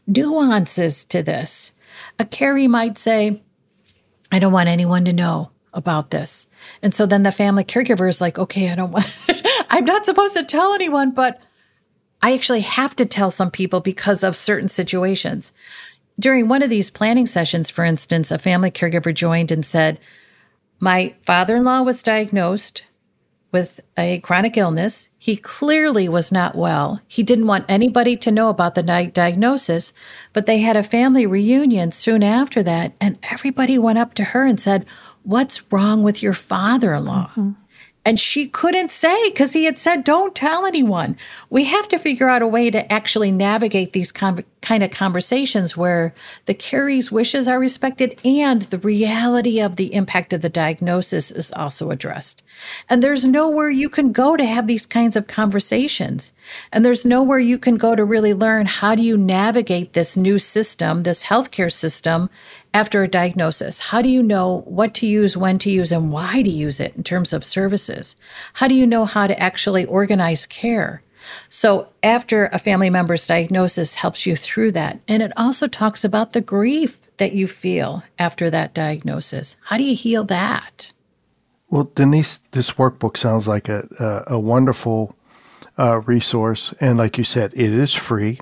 nuances 0.08 1.06
to 1.06 1.22
this. 1.22 1.74
A 2.18 2.26
caree 2.26 2.68
might 2.68 2.98
say, 2.98 3.42
I 4.32 4.40
don't 4.40 4.54
want 4.54 4.70
anyone 4.70 5.06
to 5.06 5.14
know 5.14 5.52
about 5.74 6.10
this. 6.10 6.48
And 6.82 6.94
so 6.94 7.06
then 7.06 7.24
the 7.24 7.32
family 7.32 7.64
caregiver 7.64 8.10
is 8.10 8.22
like, 8.22 8.40
okay, 8.40 8.72
I 8.72 8.76
don't 8.76 8.92
want, 8.92 9.14
I'm 9.70 9.86
not 9.86 10.06
supposed 10.06 10.34
to 10.36 10.44
tell 10.44 10.74
anyone, 10.74 11.12
but 11.12 11.42
I 12.22 12.34
actually 12.34 12.62
have 12.62 12.96
to 12.96 13.06
tell 13.06 13.30
some 13.30 13.52
people 13.52 13.80
because 13.80 14.24
of 14.24 14.36
certain 14.36 14.70
situations. 14.70 15.54
During 16.20 16.48
one 16.48 16.64
of 16.64 16.72
these 16.72 16.90
planning 16.90 17.28
sessions, 17.28 17.70
for 17.70 17.86
instance, 17.86 18.32
a 18.32 18.40
family 18.40 18.72
caregiver 18.72 19.14
joined 19.14 19.52
and 19.52 19.64
said, 19.64 20.00
My 20.80 21.14
father 21.22 21.58
in 21.58 21.64
law 21.64 21.84
was 21.84 22.02
diagnosed 22.02 22.84
with 23.52 23.80
a 23.98 24.20
chronic 24.20 24.58
illness. 24.58 25.10
He 25.18 25.38
clearly 25.38 26.10
was 26.10 26.32
not 26.32 26.56
well. 26.56 27.02
He 27.08 27.24
didn't 27.24 27.48
want 27.48 27.66
anybody 27.68 28.18
to 28.18 28.32
know 28.32 28.50
about 28.50 28.76
the 28.76 28.84
diagnosis, 28.84 29.94
but 30.34 30.46
they 30.46 30.60
had 30.60 30.78
a 30.78 30.84
family 30.84 31.26
reunion 31.26 31.92
soon 31.92 32.24
after 32.24 32.62
that, 32.64 32.94
and 33.00 33.18
everybody 33.24 33.78
went 33.78 34.00
up 34.00 34.14
to 34.16 34.26
her 34.26 34.46
and 34.46 34.60
said, 34.60 34.86
What's 35.24 35.72
wrong 35.72 36.04
with 36.04 36.24
your 36.24 36.34
father 36.34 36.94
in 36.94 37.06
law? 37.06 37.28
Mm-hmm. 37.32 37.52
And 38.08 38.18
she 38.18 38.48
couldn't 38.48 38.90
say 38.90 39.30
because 39.30 39.52
he 39.52 39.66
had 39.66 39.78
said, 39.78 40.06
don't 40.06 40.34
tell 40.34 40.66
anyone. 40.66 41.18
We 41.50 41.66
have 41.66 41.90
to 41.90 42.00
figure 42.00 42.30
out 42.30 42.42
a 42.42 42.48
way 42.48 42.72
to 42.72 42.90
actually 42.90 43.34
navigate 43.34 43.92
these 43.92 44.14
com- 44.14 44.46
kind 44.62 44.82
of 44.82 44.92
conversations 44.92 45.76
where 45.76 46.16
the 46.46 46.54
caree's 46.54 47.12
wishes 47.12 47.50
are 47.50 47.60
respected 47.60 48.18
and 48.24 48.62
the 48.62 48.78
reality 48.78 49.60
of 49.60 49.76
the 49.76 49.94
impact 49.94 50.32
of 50.32 50.42
the 50.42 50.48
diagnosis 50.48 51.32
is 51.32 51.52
also 51.52 51.92
addressed. 51.92 52.42
And 52.90 53.04
there's 53.04 53.26
nowhere 53.26 53.70
you 53.70 53.90
can 53.90 54.14
go 54.14 54.38
to 54.38 54.46
have 54.46 54.68
these 54.68 54.86
kinds 54.86 55.18
of 55.18 55.28
conversations. 55.28 56.32
And 56.72 56.86
there's 56.86 57.04
nowhere 57.04 57.40
you 57.40 57.58
can 57.60 57.76
go 57.76 57.94
to 57.94 58.06
really 58.06 58.34
learn 58.34 58.68
how 58.68 58.96
do 58.96 59.04
you 59.04 59.18
navigate 59.18 59.92
this 59.92 60.16
new 60.16 60.40
system, 60.40 61.04
this 61.04 61.26
healthcare 61.26 61.72
system, 61.72 62.30
after 62.74 63.04
a 63.04 63.08
diagnosis? 63.08 63.80
How 63.80 64.02
do 64.02 64.10
you 64.10 64.22
know 64.22 64.62
what 64.66 64.94
to 64.96 65.08
use, 65.08 65.38
when 65.38 65.60
to 65.60 65.72
use, 65.72 65.92
and 65.92 66.12
why 66.12 66.42
to 66.42 66.50
use 66.50 66.80
it 66.80 66.96
in 66.96 67.04
terms 67.04 67.34
of 67.34 67.44
services? 67.44 68.16
How 68.54 68.68
do 68.68 68.76
you 68.76 68.86
know 68.86 69.06
how 69.06 69.28
to 69.28 69.40
actually 69.40 69.86
organize 69.86 70.46
care? 70.46 71.02
So, 71.50 71.90
after 72.04 72.46
a 72.48 72.60
family 72.60 72.90
member's 72.90 73.28
diagnosis 73.28 73.96
helps 73.96 74.26
you 74.26 74.36
through 74.36 74.72
that. 74.74 75.00
And 75.08 75.22
it 75.22 75.32
also 75.36 75.68
talks 75.68 76.04
about 76.04 76.34
the 76.34 76.42
grief 76.42 77.02
that 77.18 77.34
you 77.34 77.48
feel 77.48 78.04
after 78.18 78.50
that 78.50 78.74
diagnosis. 78.74 79.58
How 79.66 79.78
do 79.78 79.84
you 79.84 79.96
heal 79.96 80.24
that? 80.26 80.92
Well, 81.70 81.92
Denise, 81.96 82.40
this 82.52 82.72
workbook 82.72 83.18
sounds 83.18 83.48
like 83.48 83.68
a, 83.68 83.88
a, 84.00 84.36
a 84.36 84.40
wonderful 84.40 85.16
uh, 85.78 86.02
resource. 86.06 86.74
And 86.80 86.98
like 86.98 87.18
you 87.18 87.24
said, 87.24 87.54
it 87.54 87.72
is 87.74 87.94
free. 87.94 88.40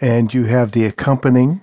And 0.00 0.32
you 0.32 0.44
have 0.44 0.72
the 0.72 0.84
accompanying 0.84 1.60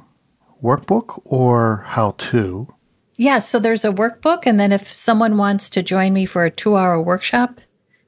workbook 0.66 1.22
or 1.26 1.86
how 1.88 2.16
to? 2.18 2.74
Yeah, 3.16 3.40
so 3.40 3.60
there's 3.60 3.86
a 3.86 3.92
workbook. 3.92 4.46
And 4.46 4.60
then 4.60 4.72
if 4.72 4.92
someone 4.92 5.38
wants 5.38 5.70
to 5.70 5.84
join 5.84 6.14
me 6.14 6.26
for 6.26 6.44
a 6.44 6.52
two 6.52 6.76
hour 6.76 7.02
workshop, 7.02 7.62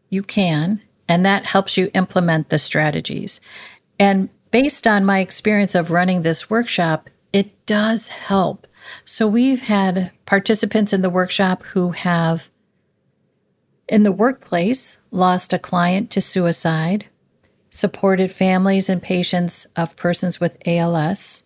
you 0.10 0.24
can. 0.24 0.82
And 1.08 1.26
that 1.26 1.46
helps 1.46 1.78
you 1.78 1.90
implement 1.94 2.50
the 2.50 2.60
strategies. 2.60 3.40
And 4.00 4.30
based 4.52 4.86
on 4.86 5.06
my 5.06 5.20
experience 5.20 5.76
of 5.76 5.92
running 5.92 6.22
this 6.22 6.50
workshop, 6.50 7.10
it 7.32 7.66
does 7.66 8.10
help. 8.10 8.68
So 9.06 9.28
we've 9.28 9.62
had 9.62 10.12
participants 10.26 10.94
in 10.94 11.02
the 11.02 11.10
workshop 11.10 11.64
who 11.64 11.92
have, 11.92 12.50
in 13.88 14.04
the 14.04 14.12
workplace, 14.12 14.98
lost 15.12 15.54
a 15.54 15.60
client 15.60 16.10
to 16.12 16.22
suicide, 16.22 17.06
supported 17.70 18.32
families 18.32 18.90
and 18.90 19.02
patients 19.02 19.68
of 19.76 19.96
persons 19.96 20.40
with 20.40 20.58
ALS, 20.66 21.44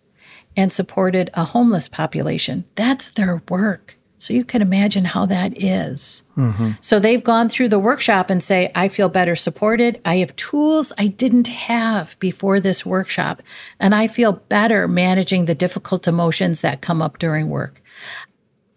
and 0.56 0.72
supported 0.72 1.30
a 1.34 1.44
homeless 1.44 1.88
population. 1.88 2.64
That's 2.76 3.08
their 3.10 3.42
work. 3.48 3.96
So 4.18 4.32
you 4.32 4.44
can 4.44 4.62
imagine 4.62 5.04
how 5.04 5.26
that 5.26 5.60
is. 5.60 6.22
Mm-hmm. 6.36 6.72
So 6.80 7.00
they've 7.00 7.24
gone 7.24 7.48
through 7.48 7.70
the 7.70 7.80
workshop 7.80 8.30
and 8.30 8.40
say, 8.40 8.70
I 8.72 8.86
feel 8.86 9.08
better 9.08 9.34
supported. 9.34 10.00
I 10.04 10.18
have 10.18 10.36
tools 10.36 10.92
I 10.96 11.08
didn't 11.08 11.48
have 11.48 12.16
before 12.20 12.60
this 12.60 12.86
workshop, 12.86 13.42
and 13.80 13.96
I 13.96 14.06
feel 14.06 14.34
better 14.34 14.86
managing 14.86 15.46
the 15.46 15.56
difficult 15.56 16.06
emotions 16.06 16.60
that 16.60 16.82
come 16.82 17.02
up 17.02 17.18
during 17.18 17.48
work. 17.48 17.82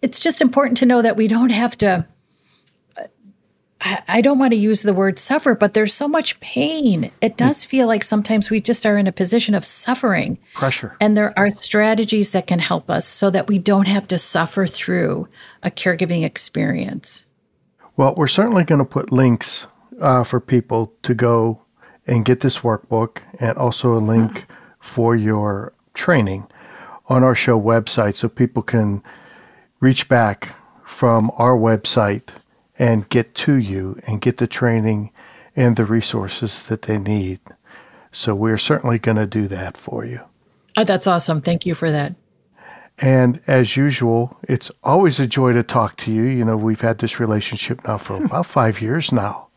It's 0.02 0.18
just 0.18 0.40
important 0.40 0.78
to 0.78 0.86
know 0.86 1.00
that 1.00 1.16
we 1.16 1.28
don't 1.28 1.50
have 1.50 1.78
to 1.78 2.06
I 4.08 4.20
don't 4.20 4.38
want 4.38 4.52
to 4.52 4.58
use 4.58 4.82
the 4.82 4.94
word 4.94 5.18
suffer, 5.18 5.54
but 5.54 5.74
there's 5.74 5.94
so 5.94 6.08
much 6.08 6.38
pain. 6.40 7.10
It 7.20 7.36
does 7.36 7.64
feel 7.64 7.86
like 7.86 8.04
sometimes 8.04 8.50
we 8.50 8.60
just 8.60 8.86
are 8.86 8.96
in 8.96 9.06
a 9.06 9.12
position 9.12 9.54
of 9.54 9.64
suffering. 9.64 10.38
Pressure. 10.54 10.96
And 11.00 11.16
there 11.16 11.36
are 11.38 11.50
strategies 11.50 12.32
that 12.32 12.46
can 12.46 12.58
help 12.58 12.90
us 12.90 13.06
so 13.06 13.30
that 13.30 13.48
we 13.48 13.58
don't 13.58 13.88
have 13.88 14.08
to 14.08 14.18
suffer 14.18 14.66
through 14.66 15.28
a 15.62 15.70
caregiving 15.70 16.24
experience. 16.24 17.26
Well, 17.96 18.14
we're 18.14 18.28
certainly 18.28 18.64
going 18.64 18.78
to 18.78 18.84
put 18.84 19.12
links 19.12 19.66
uh, 20.00 20.24
for 20.24 20.40
people 20.40 20.92
to 21.02 21.14
go 21.14 21.62
and 22.06 22.24
get 22.24 22.40
this 22.40 22.60
workbook 22.60 23.18
and 23.40 23.56
also 23.56 23.96
a 23.96 24.00
link 24.00 24.46
for 24.80 25.16
your 25.16 25.72
training 25.94 26.46
on 27.06 27.22
our 27.22 27.34
show 27.34 27.60
website 27.60 28.14
so 28.14 28.28
people 28.28 28.62
can 28.62 29.02
reach 29.80 30.08
back 30.08 30.56
from 30.84 31.30
our 31.36 31.56
website 31.56 32.28
and 32.78 33.08
get 33.08 33.34
to 33.34 33.54
you 33.54 33.98
and 34.06 34.20
get 34.20 34.36
the 34.38 34.46
training 34.46 35.10
and 35.54 35.76
the 35.76 35.84
resources 35.84 36.64
that 36.64 36.82
they 36.82 36.98
need. 36.98 37.40
So 38.12 38.34
we're 38.34 38.58
certainly 38.58 38.98
going 38.98 39.16
to 39.16 39.26
do 39.26 39.46
that 39.48 39.76
for 39.76 40.04
you. 40.04 40.20
Oh, 40.76 40.84
that's 40.84 41.06
awesome. 41.06 41.40
Thank 41.40 41.64
you 41.64 41.74
for 41.74 41.90
that. 41.90 42.14
And 43.02 43.40
as 43.46 43.76
usual, 43.76 44.38
it's 44.42 44.70
always 44.82 45.20
a 45.20 45.26
joy 45.26 45.52
to 45.52 45.62
talk 45.62 45.96
to 45.98 46.12
you. 46.12 46.22
You 46.22 46.44
know, 46.44 46.56
we've 46.56 46.80
had 46.80 46.98
this 46.98 47.20
relationship 47.20 47.86
now 47.86 47.98
for 47.98 48.16
about 48.24 48.46
five 48.46 48.80
years 48.80 49.12
now, 49.12 49.48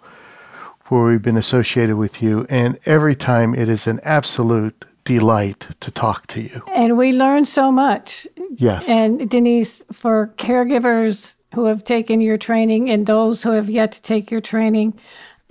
where 0.88 1.04
we've 1.04 1.22
been 1.22 1.38
associated 1.38 1.96
with 1.96 2.22
you. 2.22 2.46
And 2.50 2.78
every 2.86 3.16
time 3.16 3.56
it 3.56 3.70
is 3.70 3.88
an 3.88 4.00
absolute 4.04 4.86
delight 5.06 5.70
to 5.80 5.92
talk 5.92 6.28
to 6.28 6.42
you. 6.42 6.62
And 6.74 6.98
we 6.98 7.14
learn 7.14 7.46
so 7.46 7.72
much. 7.72 8.28
Yes. 8.56 8.90
And 8.90 9.30
Denise, 9.30 9.84
for 9.92 10.34
caregivers 10.38 11.36
who 11.54 11.66
have 11.66 11.84
taken 11.84 12.22
your 12.22 12.38
training 12.38 12.90
and 12.90 13.06
those 13.06 13.44
who 13.44 13.52
have 13.52 13.70
yet 13.70 13.92
to 13.94 14.02
take 14.02 14.32
your 14.32 14.42
training, 14.42 15.00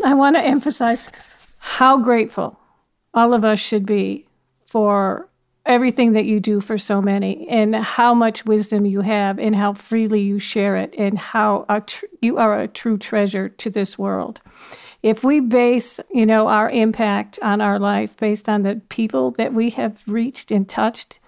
I 0.04 0.14
want 0.14 0.36
to 0.36 0.42
emphasize 0.42 1.08
how 1.58 1.98
grateful 1.98 2.58
all 3.14 3.34
of 3.34 3.44
us 3.44 3.58
should 3.58 3.84
be 3.84 4.26
for 4.66 5.28
everything 5.66 6.12
that 6.12 6.24
you 6.24 6.40
do 6.40 6.60
for 6.60 6.78
so 6.78 7.02
many 7.02 7.46
and 7.48 7.76
how 7.76 8.14
much 8.14 8.46
wisdom 8.46 8.86
you 8.86 9.02
have 9.02 9.38
and 9.38 9.54
how 9.54 9.74
freely 9.74 10.20
you 10.20 10.38
share 10.38 10.76
it 10.76 10.94
and 10.96 11.18
how 11.18 11.66
tr- 11.86 12.06
you 12.22 12.38
are 12.38 12.58
a 12.58 12.66
true 12.68 12.96
treasure 12.96 13.50
to 13.50 13.68
this 13.68 13.98
world. 13.98 14.40
If 15.02 15.22
we 15.22 15.40
base, 15.40 16.00
you 16.10 16.26
know, 16.26 16.48
our 16.48 16.70
impact 16.70 17.38
on 17.42 17.60
our 17.60 17.78
life 17.78 18.16
based 18.16 18.48
on 18.48 18.62
the 18.62 18.80
people 18.88 19.30
that 19.32 19.52
we 19.52 19.70
have 19.70 20.02
reached 20.08 20.50
and 20.50 20.68
touched 20.68 21.20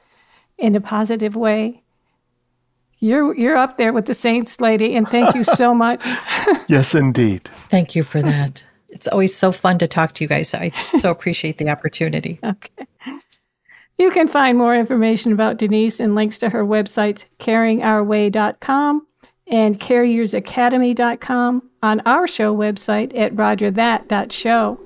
in 0.59 0.75
a 0.75 0.81
positive 0.81 1.37
way, 1.37 1.80
you're 3.01 3.35
you're 3.37 3.57
up 3.57 3.77
there 3.77 3.93
with 3.93 4.07
the 4.07 4.15
saints, 4.15 4.61
lady, 4.61 4.95
and 4.95 5.09
thank 5.09 5.35
you 5.35 5.45
so 5.45 5.75
much. 5.85 6.05
yes, 6.69 6.95
indeed. 6.95 7.45
Thank 7.45 7.95
you 7.97 8.03
for 8.03 8.23
that. 8.23 8.65
It's 8.91 9.09
always 9.09 9.35
so 9.35 9.53
fun 9.53 9.79
to 9.79 9.87
talk 9.89 10.15
to 10.15 10.25
you 10.25 10.29
guys. 10.29 10.53
I 10.55 10.71
so 10.99 11.11
appreciate 11.17 11.59
the 11.59 11.69
opportunity. 11.69 12.39
Okay. 12.45 12.87
You 13.99 14.11
can 14.11 14.29
find 14.29 14.57
more 14.57 14.75
information 14.75 15.33
about 15.33 15.59
Denise 15.59 16.01
and 16.01 16.15
links 16.15 16.39
to 16.39 16.49
her 16.49 16.65
websites, 16.65 17.27
caringourway.com 17.39 19.07
and 19.47 19.79
carriersacademy.com 19.79 21.63
on 21.83 22.01
our 22.07 22.27
show 22.27 22.57
website 22.57 23.17
at 23.19 23.35
rodgerthat.show. 23.35 24.79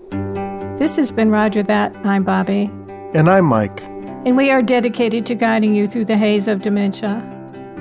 This 0.78 0.96
has 0.96 1.12
been 1.12 1.30
Rodger 1.30 1.62
That. 1.62 1.94
I'm 2.04 2.24
Bobby. 2.24 2.70
And 3.14 3.30
I'm 3.30 3.44
Mike. 3.44 3.82
And 4.26 4.36
we 4.36 4.50
are 4.50 4.62
dedicated 4.62 5.26
to 5.26 5.34
guiding 5.36 5.74
you 5.76 5.86
through 5.86 6.06
the 6.06 6.16
haze 6.16 6.48
of 6.48 6.62
dementia. 6.62 7.22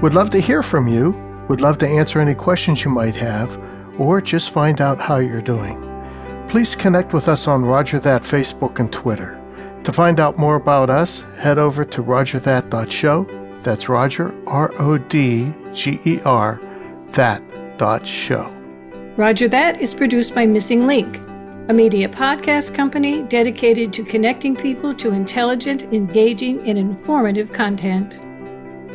Would 0.03 0.13
love 0.13 0.31
to 0.31 0.41
hear 0.41 0.61
from 0.61 0.89
you. 0.89 1.11
Would 1.47 1.61
love 1.61 1.77
to 1.77 1.87
answer 1.87 2.19
any 2.19 2.35
questions 2.35 2.83
you 2.83 2.91
might 2.91 3.15
have, 3.15 3.57
or 3.97 4.19
just 4.19 4.49
find 4.49 4.81
out 4.81 4.99
how 4.99 5.15
you're 5.15 5.41
doing. 5.41 5.79
Please 6.49 6.75
connect 6.75 7.13
with 7.13 7.29
us 7.29 7.47
on 7.47 7.63
Rodger 7.63 8.01
That 8.01 8.23
Facebook 8.23 8.79
and 8.79 8.91
Twitter. 8.91 9.41
To 9.85 9.93
find 9.93 10.19
out 10.19 10.37
more 10.37 10.55
about 10.55 10.89
us, 10.89 11.21
head 11.37 11.57
over 11.57 11.85
to 11.85 12.03
rodgerthat.show. 12.03 13.55
That's 13.59 13.87
Rodger, 13.87 14.35
R 14.45 14.73
O 14.77 14.97
D 14.97 15.53
G 15.71 15.97
E 16.03 16.19
R, 16.25 16.59
that 17.11 17.41
dot 17.77 18.05
show. 18.05 18.53
Rodger 19.15 19.47
That 19.47 19.79
is 19.79 19.93
produced 19.93 20.35
by 20.35 20.45
Missing 20.45 20.85
Link, 20.85 21.15
a 21.69 21.73
media 21.73 22.09
podcast 22.09 22.75
company 22.75 23.23
dedicated 23.23 23.93
to 23.93 24.03
connecting 24.03 24.53
people 24.53 24.93
to 24.95 25.13
intelligent, 25.13 25.83
engaging, 25.93 26.59
and 26.67 26.77
informative 26.77 27.53
content. 27.53 28.19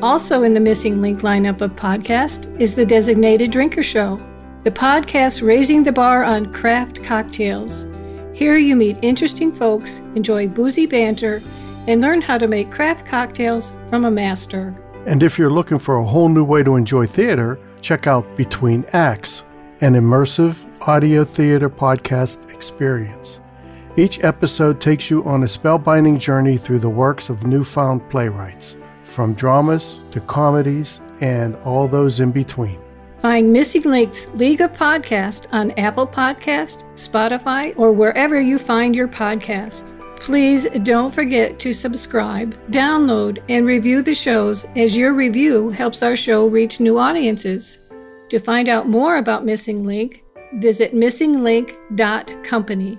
Also 0.00 0.44
in 0.44 0.54
the 0.54 0.60
Missing 0.60 1.02
Link 1.02 1.22
lineup 1.22 1.60
of 1.60 1.72
podcasts 1.72 2.48
is 2.60 2.76
the 2.76 2.86
Designated 2.86 3.50
Drinker 3.50 3.82
Show, 3.82 4.20
the 4.62 4.70
podcast 4.70 5.44
raising 5.44 5.82
the 5.82 5.90
bar 5.90 6.22
on 6.22 6.52
craft 6.52 7.02
cocktails. 7.02 7.84
Here 8.32 8.58
you 8.58 8.76
meet 8.76 8.96
interesting 9.02 9.52
folks, 9.52 9.98
enjoy 10.14 10.46
boozy 10.46 10.86
banter, 10.86 11.42
and 11.88 12.00
learn 12.00 12.20
how 12.20 12.38
to 12.38 12.46
make 12.46 12.70
craft 12.70 13.06
cocktails 13.06 13.72
from 13.88 14.04
a 14.04 14.10
master. 14.10 14.72
And 15.04 15.20
if 15.20 15.36
you're 15.36 15.50
looking 15.50 15.80
for 15.80 15.96
a 15.96 16.04
whole 16.04 16.28
new 16.28 16.44
way 16.44 16.62
to 16.62 16.76
enjoy 16.76 17.06
theater, 17.06 17.58
check 17.80 18.06
out 18.06 18.36
Between 18.36 18.84
Acts, 18.92 19.42
an 19.80 19.94
immersive 19.94 20.64
audio 20.86 21.24
theater 21.24 21.68
podcast 21.68 22.54
experience. 22.54 23.40
Each 23.96 24.22
episode 24.22 24.80
takes 24.80 25.10
you 25.10 25.24
on 25.24 25.42
a 25.42 25.46
spellbinding 25.46 26.20
journey 26.20 26.56
through 26.56 26.78
the 26.78 26.88
works 26.88 27.30
of 27.30 27.48
newfound 27.48 28.08
playwrights, 28.10 28.76
from 29.18 29.34
dramas 29.34 29.98
to 30.12 30.20
comedies 30.20 31.00
and 31.20 31.56
all 31.64 31.88
those 31.88 32.20
in 32.20 32.30
between. 32.30 32.78
Find 33.18 33.52
Missing 33.52 33.82
Link's 33.82 34.28
League 34.34 34.60
of 34.60 34.72
Podcast 34.74 35.48
on 35.50 35.72
Apple 35.72 36.06
Podcast, 36.06 36.84
Spotify, 36.94 37.76
or 37.76 37.90
wherever 37.90 38.40
you 38.40 38.60
find 38.60 38.94
your 38.94 39.08
podcast. 39.08 39.92
Please 40.20 40.68
don't 40.84 41.12
forget 41.12 41.58
to 41.58 41.72
subscribe, 41.72 42.56
download, 42.70 43.42
and 43.48 43.66
review 43.66 44.02
the 44.02 44.14
shows 44.14 44.66
as 44.76 44.96
your 44.96 45.14
review 45.14 45.70
helps 45.70 46.04
our 46.04 46.14
show 46.14 46.46
reach 46.46 46.78
new 46.78 46.96
audiences. 46.96 47.78
To 48.28 48.38
find 48.38 48.68
out 48.68 48.88
more 48.88 49.16
about 49.16 49.44
Missing 49.44 49.84
Link, 49.84 50.22
visit 50.60 50.94
missinglink.company. 50.94 52.98